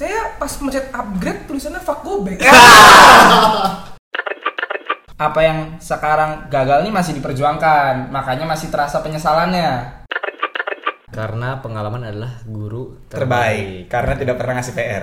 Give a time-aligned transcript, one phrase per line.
[0.00, 2.40] Saya pas mencet upgrade tulisannya fuck gobe.
[5.28, 10.00] Apa yang sekarang gagal nih masih diperjuangkan, makanya masih terasa penyesalannya.
[11.12, 15.02] Karena pengalaman adalah guru Terbaik, karena tidak pernah ngasih PR.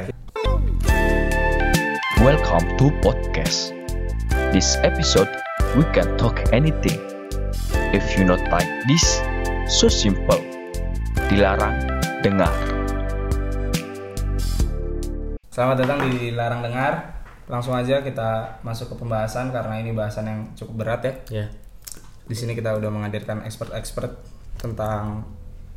[2.25, 3.77] Welcome to podcast.
[4.49, 5.29] This episode
[5.77, 6.97] we can talk anything.
[7.93, 9.21] If you not like this,
[9.69, 10.41] so simple.
[11.29, 11.85] Dilarang
[12.25, 12.76] dengar.
[15.57, 17.17] Selamat datang di Larang Dengar.
[17.49, 21.13] Langsung aja kita masuk ke pembahasan karena ini bahasan yang cukup berat ya.
[21.33, 21.45] Ya,
[22.29, 24.21] Di sini kita udah menghadirkan expert-expert
[24.61, 25.25] tentang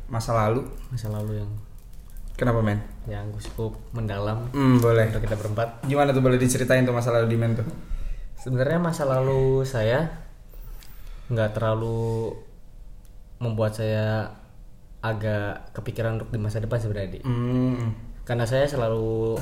[0.05, 0.69] masa lalu.
[0.93, 1.49] masa lalu yang
[2.37, 2.77] Kenapa men?
[3.09, 5.09] yang cukup mendalam Hmm, boleh.
[5.09, 5.81] untuk kita berempat.
[5.89, 7.65] Gimana tuh boleh diceritain tuh masa lalu di men tuh?
[8.37, 10.13] Sebenarnya masa lalu saya
[11.25, 12.37] nggak terlalu
[13.41, 14.29] membuat saya
[15.01, 17.25] agak kepikiran untuk di masa depan sebenarnya.
[17.25, 17.97] Hmm.
[18.21, 19.41] Karena saya selalu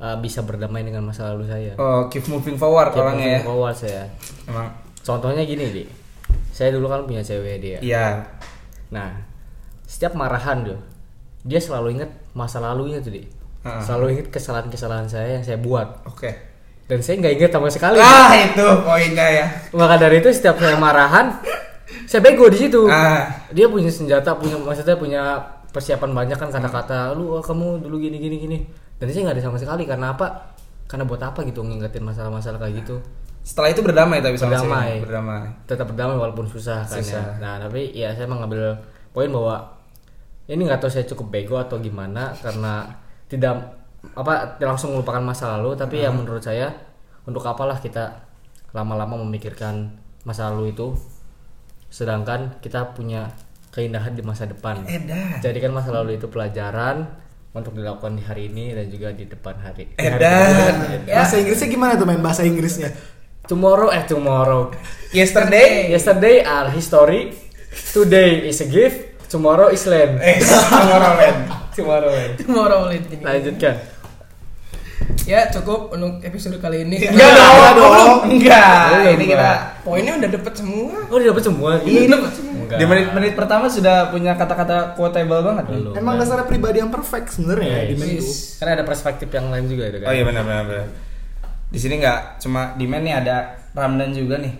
[0.00, 1.72] uh, bisa berdamai dengan masa lalu saya.
[1.80, 3.30] Oh, keep moving forward Kayak orangnya ya.
[3.40, 4.04] moving forward saya.
[4.48, 4.68] Emang
[5.06, 5.84] Contohnya gini, Di.
[6.50, 7.78] Saya dulu kan punya cewek dia.
[7.78, 8.26] iya.
[8.90, 9.22] Nah,
[9.86, 10.78] setiap marahan tuh,
[11.46, 13.22] dia selalu inget masa lalunya tuh, Di.
[13.62, 13.78] Ah.
[13.78, 16.06] Selalu inget kesalahan-kesalahan saya yang saya buat.
[16.10, 16.30] Oke.
[16.86, 17.98] Dan saya nggak inget sama sekali.
[17.98, 19.46] Ah, itu poinnya ya.
[19.74, 21.34] Maka dari itu setiap saya marahan,
[22.06, 22.86] saya bego di situ.
[22.90, 23.26] Ah.
[23.50, 25.22] Dia punya senjata, punya maksudnya punya
[25.74, 28.58] persiapan banyak kan kata-kata, lu oh, kamu dulu gini gini gini.
[28.96, 30.56] Dan saya nggak ada sama sekali karena apa?
[30.86, 32.96] Karena buat apa gitu ngingetin masalah-masalah kayak gitu.
[33.46, 34.90] Setelah itu berdamai tapi sama Berdamai.
[35.02, 35.42] Berdamai.
[35.70, 37.38] Tetap berdamai walaupun susah, kan Susah.
[37.38, 37.42] ya.
[37.42, 38.74] Nah tapi ya saya mengambil
[39.14, 39.76] poin bahwa
[40.46, 42.86] ini nggak tahu saya cukup bego atau gimana karena
[43.26, 43.74] tidak
[44.14, 46.70] apa langsung melupakan masa lalu tapi ya menurut saya
[47.26, 48.22] untuk apalah kita
[48.70, 50.94] lama-lama memikirkan masa lalu itu
[51.90, 53.26] sedangkan kita punya
[53.74, 55.42] keindahan di masa depan Edan.
[55.42, 57.08] jadikan masa lalu itu pelajaran
[57.52, 61.06] untuk dilakukan di hari ini dan juga di depan hari Edan.
[61.06, 62.90] Bahasa Inggrisnya gimana tuh main bahasa Inggrisnya?
[63.46, 64.74] tomorrow eh tomorrow
[65.14, 65.86] Yesterday.
[65.88, 67.30] Yesterday are history,
[67.94, 70.18] today is a gift, tomorrow is land.
[70.18, 70.42] Eh,
[70.74, 71.38] Tomorrowland.
[71.72, 72.32] Tomorrowland.
[72.42, 73.22] Tomorrowland ini.
[73.22, 73.74] Lanjutkan.
[75.26, 76.98] Ya cukup untuk episode kali ini.
[77.06, 77.30] Enggak
[77.78, 78.30] dong.
[78.30, 79.14] Enggak.
[79.14, 79.50] Ini kita
[79.86, 80.92] Poinnya udah dapet semua.
[81.06, 81.70] Oh, dia dapat semua.
[81.82, 82.06] ini
[82.66, 82.78] Enggak.
[82.78, 85.64] di menit-menit pertama sudah punya kata-kata quotable banget.
[85.68, 85.94] Belum.
[85.94, 87.96] Emang dasarnya pribadi yang perfect sebenarnya ya, Yes.
[87.96, 88.32] di itu.
[88.58, 90.06] Karena ada perspektif yang lain juga itu kan.
[90.06, 90.86] Oh iya benar benar benar.
[91.66, 93.36] Di sini nggak cuma di men nih ada
[93.72, 94.54] Ramdan juga nih.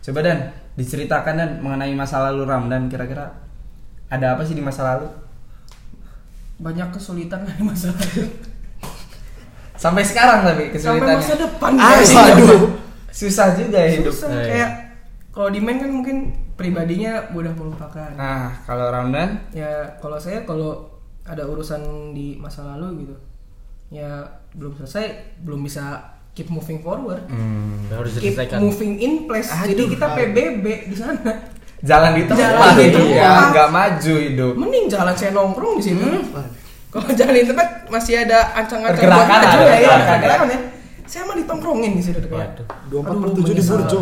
[0.00, 0.38] Coba Dan
[0.72, 3.32] diceritakan dan mengenai masa lalu Ramdan kira-kira
[4.06, 5.08] ada apa sih di masa lalu?
[6.56, 8.24] Banyak kesulitan di masa lalu.
[9.74, 11.16] Sampai sekarang tapi Sampai kesulitannya.
[11.18, 11.70] masa depan.
[11.76, 12.12] Ah, guys.
[12.12, 12.62] waduh.
[13.08, 14.12] Susah juga ya hidup.
[14.12, 14.70] Susah, kayak
[15.28, 18.10] kalau di main kan mungkin pribadinya mudah melupakan.
[18.12, 20.88] Nah, kalau Ramdan Ya kalau saya kalau
[21.22, 23.16] ada urusan di masa lalu gitu,
[23.90, 25.04] ya belum selesai,
[25.42, 26.00] belum bisa
[26.32, 27.24] keep moving forward.
[27.26, 28.58] hmm, Harus Keep diselesaikan.
[28.58, 29.50] moving in place.
[29.50, 31.52] Jadi kita PBB di sana.
[31.76, 34.52] jalan di tempat Jalan di gitu ya, nggak maju hidup.
[34.56, 36.04] Mending jalan saya nongkrong di situ.
[36.88, 40.54] Kalau jalan di tempat masih ada ancang-ancang Pergerakan buat maju ya, ya, pergerakan ya.
[40.54, 40.60] ya.
[41.04, 42.18] Saya mah ditongkrongin di situ.
[42.22, 42.66] Waduh.
[42.88, 43.62] 24 Aduh, per 7 di.
[43.62, 44.00] Burjo.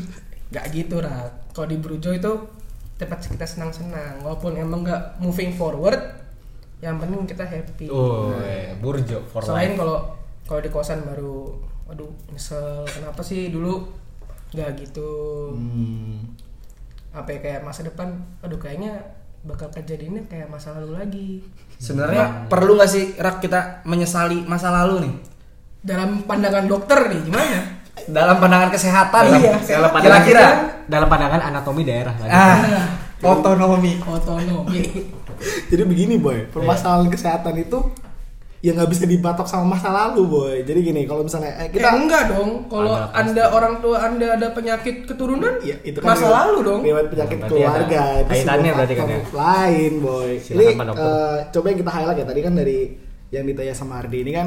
[0.54, 1.30] Gak gitu lah.
[1.52, 2.32] Kalau di Burjo itu
[2.96, 4.24] tempat kita senang-senang.
[4.24, 6.00] Walaupun emang gak moving forward,
[6.80, 7.86] yang penting kita happy.
[7.92, 8.74] Oh, iya.
[8.76, 10.16] Burjo for Selain kalau
[10.48, 11.54] kalau di kosan baru,
[11.92, 12.88] aduh nyesel.
[12.88, 13.84] Kenapa sih dulu
[14.56, 15.52] gak gitu?
[15.52, 16.34] Hmm.
[17.12, 18.16] Apa ya, kayak masa depan?
[18.40, 18.96] Aduh kayaknya
[19.42, 21.30] bakal kejadiannya kayak masa lalu lagi.
[21.82, 25.14] Sebenarnya perlu nggak sih Rak kita menyesali masa lalu nih?
[25.82, 27.81] Dalam pandangan dokter nih gimana?
[28.04, 29.42] Dalam pandangan kesehatan Iya, nih.
[29.68, 30.44] dalam pandangan- kira-kira
[30.84, 32.30] dalam pandangan anatomi daerah lagi.
[32.30, 32.88] ah
[33.22, 33.92] otonomi.
[34.00, 34.82] Otonomi.
[35.70, 37.78] Jadi begini boy, permasalahan kesehatan itu
[38.58, 40.54] ya nggak bisa dibatok sama masa lalu boy.
[40.60, 42.50] Jadi gini, kalau misalnya eh, Kita kita enggak dong.
[42.66, 43.14] Kalau pasti.
[43.20, 46.80] anda orang tua anda ada penyakit keturunan, ya itu kan masa lalu dong.
[46.80, 50.30] riwayat penyakit Berarti keluarga ada itu kaitannya sebuah berarti kan faktor lain boy.
[50.72, 51.02] Pak Dokter.
[51.04, 52.78] eh, coba yang kita highlight ya tadi kan dari
[53.30, 54.46] yang ditanya sama Ardi ini kan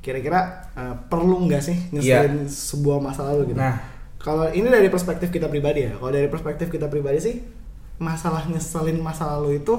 [0.00, 3.60] kira-kira eh, perlu nggak sih nyeselin sebuah masa lalu gitu.
[3.60, 3.76] Nah.
[4.20, 5.96] kalau ini dari perspektif kita pribadi ya.
[5.96, 7.36] Kalau dari perspektif kita pribadi sih
[8.00, 9.74] masalah nyeselin masa lalu itu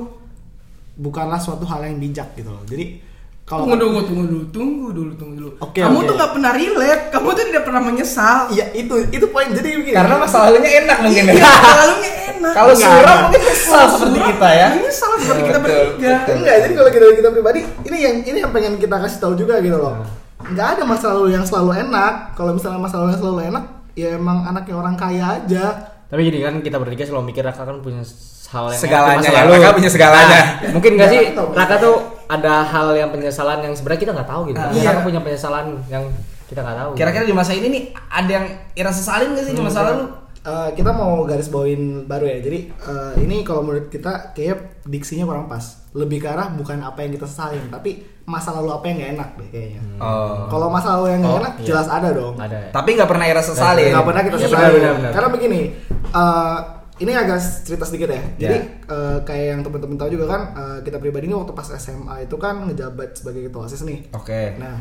[0.97, 2.62] bukanlah suatu hal yang bijak gitu loh.
[2.65, 5.51] Jadi kalau Tunggu dulu, tunggu dulu, tunggu dulu, tunggu dulu.
[5.59, 6.07] Oke, kamu oke.
[6.07, 8.38] tuh nggak pernah relate, kamu tuh tidak pernah menyesal.
[8.53, 9.97] Iya itu itu poin jadi begini.
[9.97, 11.33] Karena masa lalunya enak mungkin ya.
[11.35, 12.53] Iya, masa lalunya enak.
[12.57, 14.69] Kalau suram mungkin kesal seperti kita ya.
[14.73, 16.13] Menyesal seperti kita Betul, bertiga.
[16.17, 16.35] betul.
[16.41, 19.61] Enggak, jadi kalau kita kita pribadi ini yang ini yang pengen kita kasih tahu juga
[19.61, 20.01] gitu loh.
[20.41, 22.13] Enggak ada masa lalu yang selalu enak.
[22.33, 25.65] Kalau misalnya masa lalu yang selalu enak, ya emang anaknya orang kaya aja.
[26.09, 28.03] Tapi gini kan kita bertiga selalu mikir Raka kan punya
[28.51, 29.51] hal yang Segalanya masa ya, lalu.
[29.55, 30.41] Raka punya segalanya.
[30.59, 31.47] Nah, mungkin gak sih Nggak tahu.
[31.55, 31.95] Raka tuh
[32.27, 34.59] ada hal yang penyesalan yang sebenarnya kita nggak tahu gitu.
[34.59, 35.03] Kita iya.
[35.03, 36.03] punya penyesalan yang
[36.51, 36.91] kita nggak tahu.
[36.99, 38.45] Kira-kira di masa ini nih ada yang
[38.75, 40.03] Ira sesalin gak sih di masa lalu?
[40.41, 42.38] Eh, kita mau garis bawain baru ya.
[42.41, 45.85] Jadi eh, ini kalau menurut kita kayak diksinya kurang pas.
[45.91, 49.29] Lebih ke arah bukan apa yang kita sesalin, tapi masa lalu apa yang nggak enak
[49.35, 49.81] deh kayaknya.
[49.97, 50.47] Oh.
[50.47, 51.65] Kalau masa lalu yang nggak Oh, enak iya.
[51.67, 52.35] jelas ada dong.
[52.35, 52.57] ada.
[52.57, 52.69] ya.
[52.71, 53.91] Tapi nggak pernah Ira sesalin.
[53.91, 55.11] Nggak pernah kita Iya, benar, benar, benar.
[55.11, 55.61] Karena begini,
[56.09, 56.57] eh,
[56.97, 58.21] ini agak cerita sedikit ya.
[58.39, 58.65] Jadi Ya.
[58.88, 62.35] eh, kayak yang teman-teman tahu juga kan, eh, kita pribadi ini waktu pas SMA itu
[62.35, 64.09] kan ngejabat sebagai ketua osis nih.
[64.11, 64.57] Oke.
[64.57, 64.79] Nah,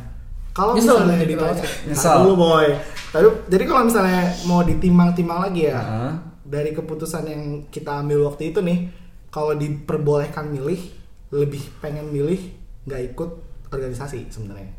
[0.51, 2.17] kalau misalnya ditanya, ketua Nyesel.
[2.27, 2.67] Dulu boy.
[3.11, 6.13] Tapi jadi kalau misalnya mau ditimang-timang lagi ya, Heeh.
[6.47, 8.91] dari keputusan yang kita ambil waktu itu nih,
[9.31, 10.81] kalau diperbolehkan milih,
[11.31, 12.39] lebih pengen milih
[12.87, 13.31] nggak ikut
[13.71, 14.75] organisasi sebenarnya.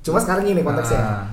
[0.00, 1.02] Cuma sekarang gini konteksnya.
[1.02, 1.26] Ah.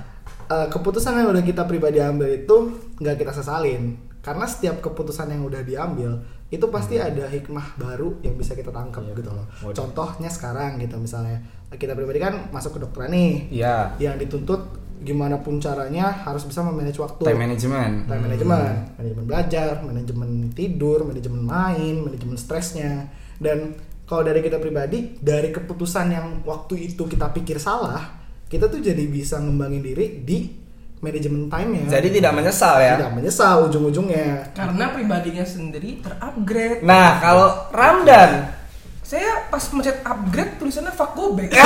[0.47, 2.55] Eh, keputusan yang udah kita pribadi ambil itu
[3.03, 8.39] nggak kita sesalin karena setiap keputusan yang udah diambil itu pasti ada hikmah baru yang
[8.39, 9.43] bisa kita tangkap gitu loh.
[9.63, 9.75] Waduh.
[9.75, 11.43] Contohnya sekarang gitu misalnya
[11.75, 13.99] kita pribadi kan masuk ke dokteran nih, Iya.
[13.99, 17.21] yang dituntut gimana pun caranya harus bisa memanage waktu.
[17.27, 18.07] Time management.
[18.07, 23.11] Time management, manajemen belajar, manajemen tidur, manajemen main, manajemen stresnya.
[23.37, 23.77] Dan
[24.07, 27.99] kalau dari kita pribadi, dari keputusan yang waktu itu kita pikir salah,
[28.47, 30.49] kita tuh jadi bisa ngembangin diri di
[30.97, 31.85] manajemen time-nya.
[31.93, 32.97] Jadi tidak menyesal ya.
[32.97, 34.49] tidak menyesal ujung-ujungnya.
[34.57, 36.81] Karena pribadinya sendiri terupgrade.
[36.81, 38.56] Nah, kalau Ramdan
[39.07, 41.55] Saya pas mencet upgrade tulisannya fuck go back.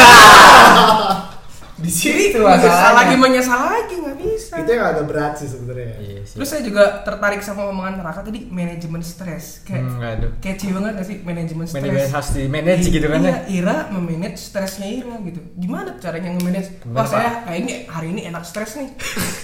[1.82, 4.54] di sini tuh menyesal lagi menyesal lagi nggak bisa.
[4.62, 5.98] Itu yang agak berat sih sebenarnya.
[5.98, 6.22] Iya.
[6.22, 9.66] Terus saya juga tertarik sama omongan Raka tadi manajemen stres.
[9.66, 10.32] Kayak Hmm, aduh.
[10.38, 11.82] kece banget gak sih manajemen stres?
[11.82, 13.38] Manajemen harus di manage gitu kan iya, ya.
[13.50, 15.42] Ira memanage stresnya Ira gitu.
[15.58, 16.70] Gimana caranya nge-manage?
[16.88, 18.90] Wah saya kayak ini hari ini enak stres nih.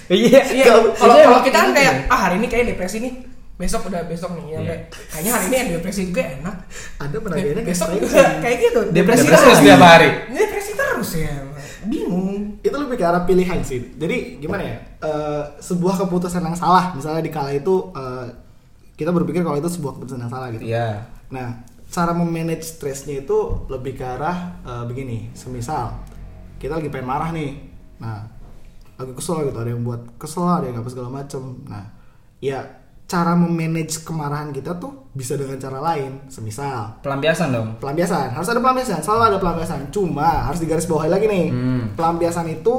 [0.08, 0.40] Iya.
[0.46, 0.66] Iya.
[0.70, 2.14] Kalau- Kalau Iya, kita kan gitu kayak ya.
[2.14, 3.14] ah hari ini kayak depresi nih.
[3.58, 4.60] Besok udah besok nih ya.
[4.62, 6.56] Kayak, Kayaknya hari ini yang depresi juga enak.
[7.02, 8.80] Ada penagihannya kayak Besok juga kayak gitu.
[8.94, 10.10] Depresi Depresi terus tiap hari.
[10.30, 11.36] Depresi terus ya.
[11.88, 12.30] Bingung.
[12.58, 13.96] itu lebih ke arah pilihan sih.
[13.96, 14.76] Jadi gimana ya?
[15.00, 18.28] Eh, sebuah keputusan yang salah, misalnya di kala itu eh,
[19.00, 20.68] kita berpikir kalau itu sebuah keputusan yang salah gitu.
[20.68, 21.08] Iya.
[21.32, 25.32] Nah, cara memanage stresnya itu lebih ke arah eh, begini.
[25.32, 25.96] Semisal
[26.58, 27.56] kita lagi pengen marah nih.
[28.02, 28.26] Nah,
[28.98, 31.42] lagi kesel gitu, ada yang buat kesel, ada yang apa segala macem.
[31.70, 31.86] Nah,
[32.42, 32.66] ya
[33.08, 36.28] cara memanage kemarahan kita tuh bisa dengan cara lain.
[36.28, 37.70] Semisal Pelampiasan dong.
[37.78, 41.84] pelampiasan harus ada pelampiasan selalu ada pelampiasan cuma harus digaris bawahi lagi nih Hmm.
[41.94, 42.74] pelampiasan itu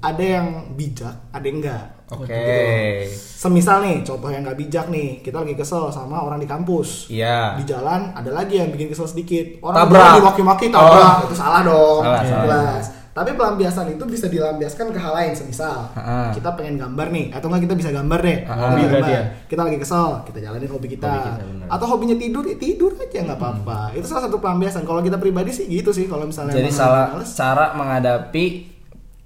[0.00, 2.28] ada yang bijak ada yang enggak Oke.
[2.28, 3.08] Gitu.
[3.40, 7.56] semisal nih contoh yang nggak bijak nih kita lagi kesel sama orang di kampus Iya.
[7.56, 9.98] di jalan ada lagi yang bikin kesel sedikit orang Tabrak.
[9.98, 11.24] orang dimaki-maki tabrak Oh.
[11.24, 12.74] itu salah dong Salah, salah.
[13.12, 16.32] Tapi pelampiasan itu bisa dilampiaskan ke hal lain semisal Ha-ha.
[16.32, 18.62] kita pengen gambar nih atau enggak kita bisa gambar deh Ha-ha.
[18.66, 19.22] hobi gambar ya?
[19.46, 23.18] kita lagi kesel kita jalanin hobi kita, Hobi kita, atau hobinya tidur ya tidur aja
[23.22, 26.70] nggak apa-apa itu salah satu pelampiasan kalau kita pribadi sih gitu sih kalau misalnya Jadi
[26.70, 28.44] salah males, cara menghadapi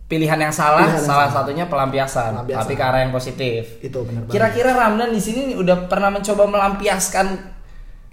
[0.04, 1.42] pilihan yang salah, Pilihan yang salah salah.
[1.42, 2.62] satunya pelampiasan, Pelampiasan.
[2.62, 3.62] tapi ke arah yang positif.
[3.80, 4.32] itu benar banget.
[4.32, 7.26] Kira-kira Ramdan di sini nih udah pernah mencoba melampiaskan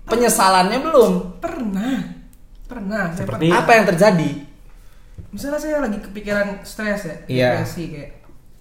[0.04, 1.12] penyesalannya belum?
[1.38, 1.98] Pernah.
[2.66, 3.14] Pernah.
[3.14, 3.58] Seperti- pernah.
[3.60, 4.30] Apa yang terjadi?
[5.34, 7.48] Misalnya saya lagi kepikiran stres ya, Iya.
[7.58, 8.12] depresi kayak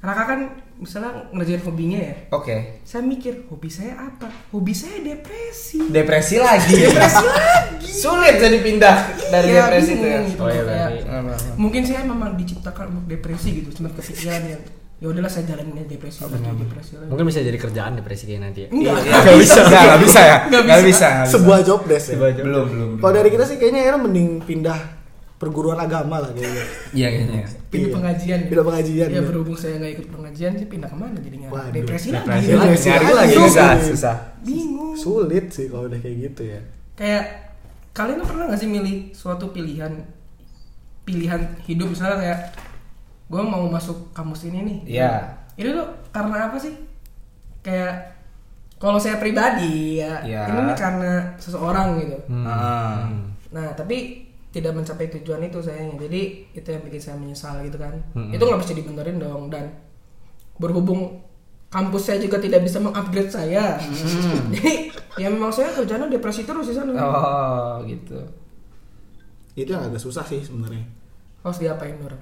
[0.02, 0.40] Raka kan
[0.76, 2.14] misalnya ngerjain hobinya ya.
[2.32, 2.82] Oke.
[2.82, 4.26] Saya mikir hobi saya apa?
[4.50, 5.78] Hobi saya depresi.
[5.86, 6.74] Depresi lagi.
[6.74, 7.86] Depresi lagi.
[7.86, 8.96] Sulit jadi pindah
[9.30, 10.20] dari Iya, depresi itu ya.
[10.26, 10.42] gitu.
[10.42, 14.62] Oh, iya, Kayak, mungkin saya memang diciptakan untuk depresi gitu, cuma kepikiran yang
[14.98, 17.06] ya udahlah saya jalanin aja depresi lagi, depresi lagi.
[17.06, 18.68] Mungkin bisa jadi kerjaan depresi kayak nanti ya.
[18.68, 18.96] Enggak.
[18.98, 20.82] Iya, nggak bisa, nggak nggak bisa ya, Nggak nggak bisa.
[20.82, 21.32] bisa, nggak bisa.
[21.32, 22.66] sebuah job desk ya belum, belum.
[22.66, 22.90] belum.
[22.98, 24.80] kalau dari kita sih kayaknya Era mending pindah
[25.42, 27.42] perguruan agama lah kayaknya Iya kayaknya.
[27.66, 27.96] Pindah Iya.
[27.96, 28.40] pengajian.
[28.46, 29.22] Pindah pengajian, Ya ya.
[29.24, 31.48] berhubung saya nggak ikut pengajian sih pindah ke mana jadinya?
[31.50, 32.46] Waduh, depresi, Depresi lagi.
[32.48, 33.12] lagi, Depresi lagi.
[33.12, 34.16] lagi susah, susah.
[34.40, 34.94] Bingung.
[34.94, 36.60] sulit sih kalau udah kayak gitu ya
[36.92, 37.24] kayak
[37.90, 39.90] kalian pernah nggak sih milih suatu pilihan
[41.02, 42.38] pilihan hidup misalnya kayak
[43.26, 45.12] gue mau masuk kampus ini nih Iya.
[45.56, 46.76] itu tuh karena apa sih
[47.60, 48.14] kayak
[48.76, 50.42] kalau saya pribadi ya Iya.
[50.46, 52.44] ini nih karena seseorang gitu Hmm.
[52.44, 53.08] Ah.
[53.50, 56.20] nah tapi tidak mencapai tujuan itu sayangnya jadi
[56.52, 58.30] itu yang bikin saya menyesal gitu kan Mm-mm.
[58.30, 59.72] itu nggak bisa dibenerin dong dan
[60.54, 61.24] berhubung
[61.66, 63.80] kampus saya juga tidak bisa mengupgrade saya
[64.54, 68.20] jadi ya memang saya kerjanya depresi terus di sana Oh, gitu.
[69.54, 70.84] itu yang agak susah sih sebenarnya
[71.42, 72.20] harus diapain orang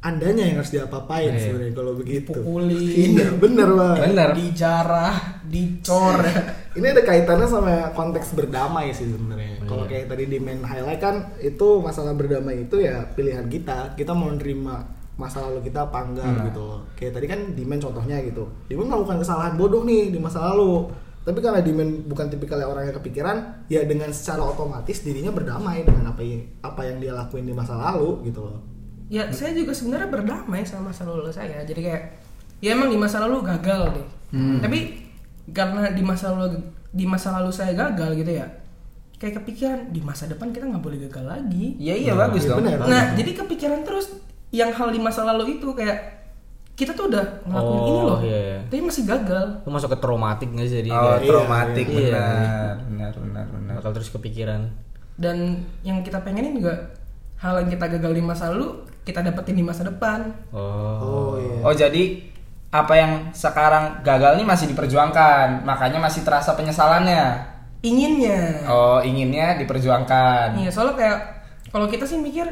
[0.00, 1.40] andanya yang harus diapa-apain Iya.
[1.42, 2.76] sebenarnya kalau begitu Dipukulin.
[2.92, 4.30] iya bener banget Bener.
[4.34, 6.20] dijarah dicor
[6.74, 9.62] ini ada kaitannya sama konteks berdamai sih sebenarnya.
[9.62, 10.02] Oh, kalau iya.
[10.02, 13.94] kayak tadi di main highlight kan itu masalah berdamai itu ya pilihan kita.
[13.94, 14.82] Kita mau nerima
[15.14, 16.46] masa lalu kita apa enggak Hmm.
[16.50, 16.80] gitu loh.
[16.98, 18.50] kayak tadi kan di main contohnya gitu.
[18.66, 20.90] Dimen melakukan kesalahan bodoh nih di masa lalu.
[21.22, 23.36] Tapi karena Dimen bukan tipikalnya orang yang kepikiran
[23.70, 27.78] ya dengan secara otomatis dirinya berdamai dengan apa yang apa yang dia lakuin di masa
[27.78, 28.58] lalu gitu loh.
[29.06, 31.62] Ya saya juga sebenarnya berdamai sama masa lalu saya.
[31.62, 32.02] Jadi kayak
[32.58, 34.06] ya emang di masa lalu gagal deh.
[34.34, 34.78] Tapi
[35.46, 36.56] karena di masa lalu
[36.88, 38.46] di masa lalu saya gagal gitu ya
[39.14, 42.58] kayak kepikiran di masa depan kita nggak boleh gagal lagi Iya iya bagus Iya, dong.
[42.62, 42.78] bener.
[42.82, 44.06] nah jadi kepikiran terus
[44.50, 46.12] yang hal di masa lalu itu kayak
[46.72, 48.58] kita tuh udah ngelakuin Oh, ini loh iya, iya.
[48.64, 52.02] tapi masih gagal Lu masuk ke traumatik nggak sih jadi Oh, kayak Iya, traumatik iya.
[52.02, 53.74] benar, benar, benar, benar.
[53.78, 54.60] bakal terus kepikiran.
[55.14, 55.36] dan
[55.80, 56.90] yang kita pengenin juga
[57.36, 58.66] hal yang kita gagal di masa lalu
[59.02, 60.58] kita dapetin di masa depan Oh.
[60.98, 62.02] oh iya Oh, jadi
[62.74, 67.54] apa yang sekarang gagal nih masih diperjuangkan, makanya masih terasa penyesalannya.
[67.84, 70.56] inginnya Oh, inginnya diperjuangkan.
[70.56, 71.18] Iya, soalnya kayak
[71.68, 72.48] kalau kita sih mikir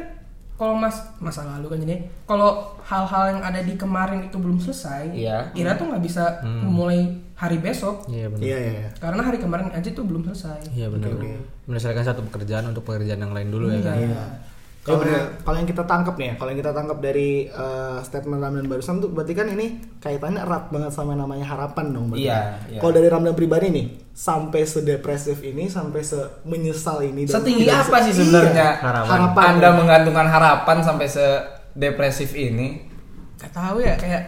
[0.53, 5.09] kalau mas masa lalu kan jadi kalau hal-hal yang ada di kemarin itu belum selesai,
[5.11, 5.49] Iya.
[5.57, 8.45] Ira tuh nggak bisa mulai hari besok Iya benar.
[8.45, 8.89] iya iya iya.
[9.01, 10.69] karena hari kemarin aja tuh belum selesai.
[10.71, 11.09] Iya benar.
[11.65, 13.97] Menyelesaikan satu pekerjaan untuk pekerjaan yang lain dulu ya kan.
[13.97, 14.23] Iya.
[14.83, 14.99] Kalau
[15.47, 18.99] kalau yang kita tangkap nih ya, kalau yang kita tangkap dari eh, statement Ramdan barusan
[18.99, 22.27] tuh berarti kan ini kaitannya erat banget sama namanya harapan dong berarti.
[22.27, 22.79] Iya, iya.
[22.83, 28.11] Kalau dari Ramdan pribadi nih, sampai sedepresif ini, sampai semenyesal ini dan Setinggi apa sih
[28.11, 29.07] sebenarnya Iya, Harapan.
[29.07, 29.45] harapan.
[29.55, 32.83] Anda menggantungkan harapan sampai sedepresif ini?
[33.39, 34.23] Gak tahu ya kayak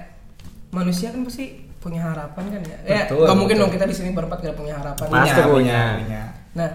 [0.71, 2.77] manusia kan pasti punya harapan kan ya.
[2.87, 3.67] Ya, Betul, mungkin betul.
[3.67, 5.05] dong kita di sini berempat gak punya harapan.
[5.11, 5.99] Pasti punya.
[6.55, 6.69] Nah,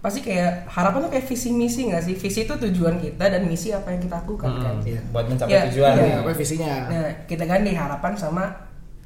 [0.00, 2.14] pasti kayak harapan tuh kayak visi misi nggak sih?
[2.16, 4.74] Visi itu tujuan kita dan misi apa yang kita lakukan kan.
[4.80, 5.00] Iya.
[5.12, 5.92] Buat mencapai Iya, tujuan.
[5.96, 6.14] iya.
[6.18, 6.72] Apa visinya?
[6.88, 8.44] Nah, kita ganti harapan sama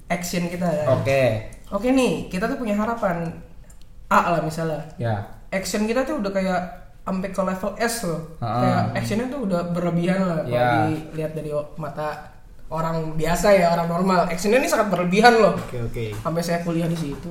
[0.06, 0.86] action kita kan.
[0.96, 1.22] Oke.
[1.68, 3.26] Oke nih, kita tuh punya harapan
[4.06, 4.86] A lah misalnya.
[4.94, 5.26] Ya.
[5.50, 6.60] Action kita tuh udah kayak
[7.02, 8.20] sampai ke level S loh.
[8.38, 8.62] Ah.
[8.62, 10.88] Kayak actionnya tuh udah berlebihan lah kalau Ya.
[10.88, 12.32] dilihat dari mata
[12.70, 14.24] orang biasa ya, orang normal.
[14.26, 15.52] Actionnya ini sangat berlebihan loh.
[15.58, 16.04] Oke oke.
[16.16, 17.28] Sampai saya kuliah di situ.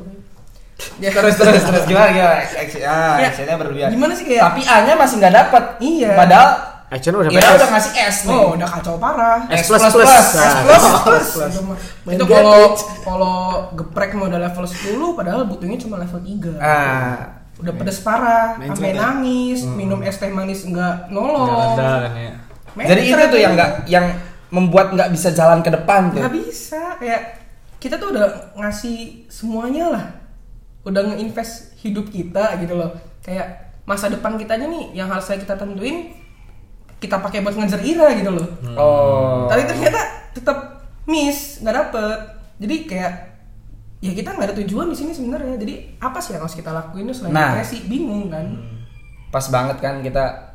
[0.95, 1.09] Ya.
[1.09, 2.35] Terus terus terus gimana gimana?
[2.39, 3.89] Action, ah, Ya, actionnya berlebihan.
[3.89, 5.63] gimana sih kayak- Tapi A-nya masih nggak dapat.
[5.79, 6.11] Iya.
[6.13, 6.49] Padahal
[6.89, 8.35] Action udah Ira sampai udah ngasih S nih.
[8.35, 9.39] Oh, udah kacau parah.
[9.49, 10.05] S plus plus plus.
[10.05, 10.21] plus.
[10.35, 11.53] Nah, S plus plus.
[12.11, 12.61] Itu kalau
[13.01, 13.35] kalau
[13.73, 16.53] geprek mau udah level 10 padahal butuhnya cuma level 3.
[16.57, 18.97] Ah, Udah pedes parah, sampai ya?
[18.99, 21.77] nangis, minum es teh manis enggak Nggak nolong.
[21.77, 22.33] ada kan ya.
[22.83, 24.05] jadi itu tuh yang nggak yang
[24.49, 26.19] membuat nggak bisa jalan ke depan tuh.
[26.19, 27.21] nggak bisa kayak
[27.77, 28.25] kita tuh udah
[28.55, 30.05] ngasih semuanya lah
[30.83, 32.91] udah ngeinvest hidup kita gitu loh.
[33.23, 36.11] Kayak masa depan kita aja nih yang harusnya kita tentuin
[36.99, 38.47] kita pakai buat ngejar Ira gitu loh.
[38.79, 39.43] Oh.
[39.51, 39.99] tapi ternyata
[40.31, 40.57] tetap
[41.03, 42.19] miss nggak dapet.
[42.63, 43.13] Jadi kayak
[43.99, 45.59] ya kita nggak ada tujuan di sini sebenarnya.
[45.59, 47.59] Jadi apa sih yang harus kita lakuin selain Nah.
[47.59, 47.83] depresi?
[47.87, 48.47] Bingung kan.
[49.31, 50.52] Pas banget kan kita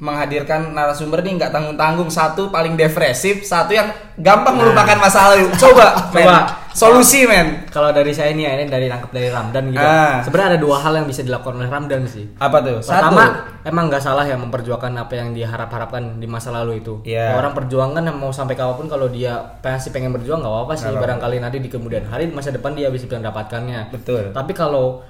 [0.00, 5.52] menghadirkan narasumber nih nggak tanggung tanggung satu paling depresif satu yang gampang melupakan masa lalu
[5.62, 6.24] coba men.
[6.24, 6.40] Coba.
[6.72, 9.84] solusi men Kalau dari saya ini ya ini dari nangkep dari Ramdan gitu.
[9.84, 10.24] Ah.
[10.24, 12.32] Sebenarnya ada dua hal yang bisa dilakukan oleh Ramdan sih.
[12.40, 17.04] apa tuh Pertama, emang nggak salah ya memperjuangkan apa yang diharap-harapkan di masa lalu itu.
[17.04, 17.36] Iya.
[17.36, 20.88] Orang perjuangan yang mau sampai kapan pun kalau dia pasti pengen berjuang nggak apa-apa sih.
[20.88, 21.04] Apa-apa.
[21.04, 23.92] Barangkali nanti di kemudian hari masa depan dia bisa mendapatkannya.
[23.92, 24.32] Betul.
[24.32, 25.04] Tapi kalau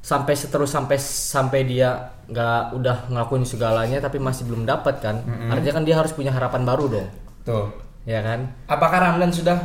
[0.00, 5.20] sampai seterus sampai sampai dia nggak udah ngelakuin segalanya tapi masih belum dapat kan,
[5.52, 7.08] artinya kan dia harus punya harapan baru dong,
[7.44, 7.68] tuh
[8.08, 8.48] ya kan?
[8.64, 9.60] apakah Ramdan sudah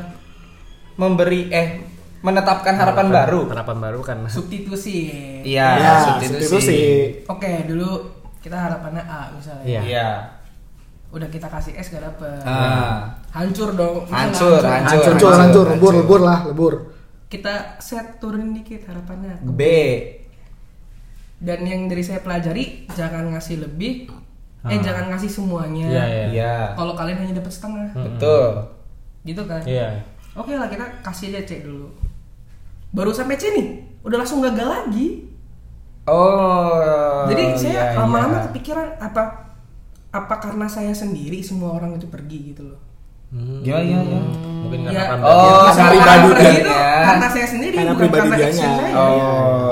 [1.00, 1.68] memberi eh
[2.26, 3.42] menetapkan harapan baru?
[3.54, 4.18] Harapan baru kan.
[4.26, 5.14] substitusi.
[5.46, 6.42] Iya Ya, substitusi.
[6.50, 6.80] substitusi.
[7.30, 7.90] oke dulu
[8.42, 9.66] kita harapannya A misalnya.
[9.66, 9.82] Iya.
[9.86, 10.10] iya.
[11.14, 12.42] Udah kita kasih S gak dapet.
[12.44, 13.14] Ah.
[13.30, 14.10] Hancur dong.
[14.10, 15.02] Hancur, hancur.
[15.06, 16.74] Hancur, hancur, lebur, lebur lah, lebur.
[17.26, 19.42] kita set turunin dikit harapannya.
[19.46, 19.62] B
[21.38, 24.08] dan yang dari saya pelajari jangan ngasih lebih
[24.66, 26.26] eh jangan ngasih semuanya Iya, iya.
[26.28, 28.66] iya kalau kalian hanya dapat setengah betul
[29.22, 30.02] gitu kan Iya.
[30.34, 31.94] oke lah kita kasih aja C dulu
[32.90, 33.68] baru sampai C nih
[34.02, 35.30] udah langsung gagal lagi
[36.06, 38.46] oh jadi saya iya, lama-lama iya.
[38.50, 39.24] kepikiran apa
[40.10, 42.82] apa karena saya sendiri semua orang itu pergi gitu loh
[43.26, 43.60] Hmm.
[43.60, 44.30] gimana gimana, gimana?
[44.64, 45.04] Mungkin Ya.
[45.18, 46.30] Oh, ya, karena pribadi
[47.04, 48.54] karena saya sendiri Karena bukan pribadi karena dianya.
[48.54, 49.12] action saya Oh.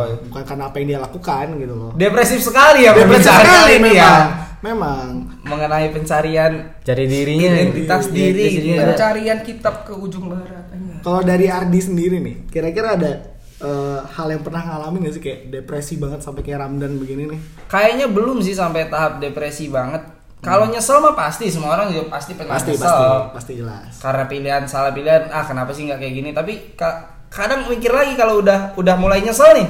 [0.04, 0.16] Iya.
[0.54, 1.92] Karena apa yang dia lakukan gitu loh.
[1.94, 3.98] depresif sekali ya Depresi pembicaraan sekali ini memang.
[3.98, 4.14] ya
[4.62, 5.06] Memang.
[5.44, 8.30] mengenai pencarian Jadi dirinya Identitas Iya, diri.
[8.40, 8.84] identitas dirinya.
[8.88, 10.66] pencarian kitab ke ujung barat.
[11.02, 13.12] Kalau dari Ardi sendiri nih, kira-kira ada
[13.60, 17.40] eh, hal yang pernah ngalamin gak sih kayak depresi banget sampai kayak Ramdan begini nih?
[17.66, 20.04] kayaknya belum sih sampai tahap depresi banget
[20.38, 23.92] kalau nyesel mah pasti semua orang juga pasti pernah Pasti, nyesel pasti, pasti jelas.
[23.98, 28.14] karena pilihan salah pilihan ah kenapa sih nggak kayak gini tapi ka- kadang mikir lagi
[28.14, 29.68] kalau udah udah mulai nyesel nih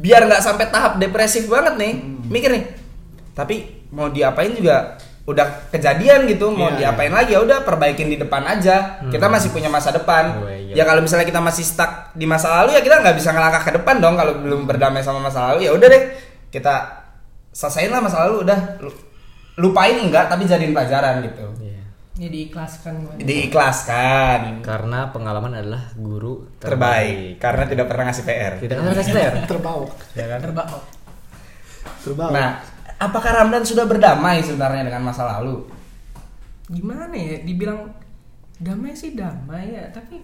[0.00, 1.92] biar nggak sampai tahap depresif banget nih.
[2.26, 2.64] Mikir nih.
[3.30, 3.56] Tapi
[3.90, 6.50] mau diapain juga udah kejadian gitu.
[6.50, 8.98] Mau Iya, diapain lagi ya udah perbaikin di depan aja.
[9.04, 10.24] Kita masih punya masa depan.
[10.36, 10.72] Oh, iya.
[10.72, 13.72] ya kalau misalnya kita masih stuck di masa lalu ya kita nggak bisa ngelangkah ke
[13.76, 14.16] depan dong.
[14.16, 16.02] Kalau belum berdamai sama masa lalu ya udah deh.
[16.48, 16.74] Kita
[17.52, 18.58] selesaiin lah masa lalu udah.
[18.80, 19.08] Lu-
[19.60, 21.44] lupain enggak tapi jadiin pelajaran gitu.
[21.60, 21.69] Iya.
[22.20, 28.92] Ya diikhlaskan diikhlaskan Karena pengalaman adalah guru terbaik karena tidak pernah ngasih PR Tidak kan
[28.92, 29.34] kasih TR.
[29.56, 29.88] Terbawa.
[30.12, 30.38] Ya kan?
[30.44, 30.68] Terbang.
[32.04, 32.30] Terbawa.
[32.36, 32.48] nah
[33.00, 35.64] apakah Ramdan sudah berdamai sebenarnya dengan masa lalu
[36.70, 37.42] Gimana ya?
[37.42, 37.90] Dibilang
[38.62, 40.22] damai sih damai ya, tapi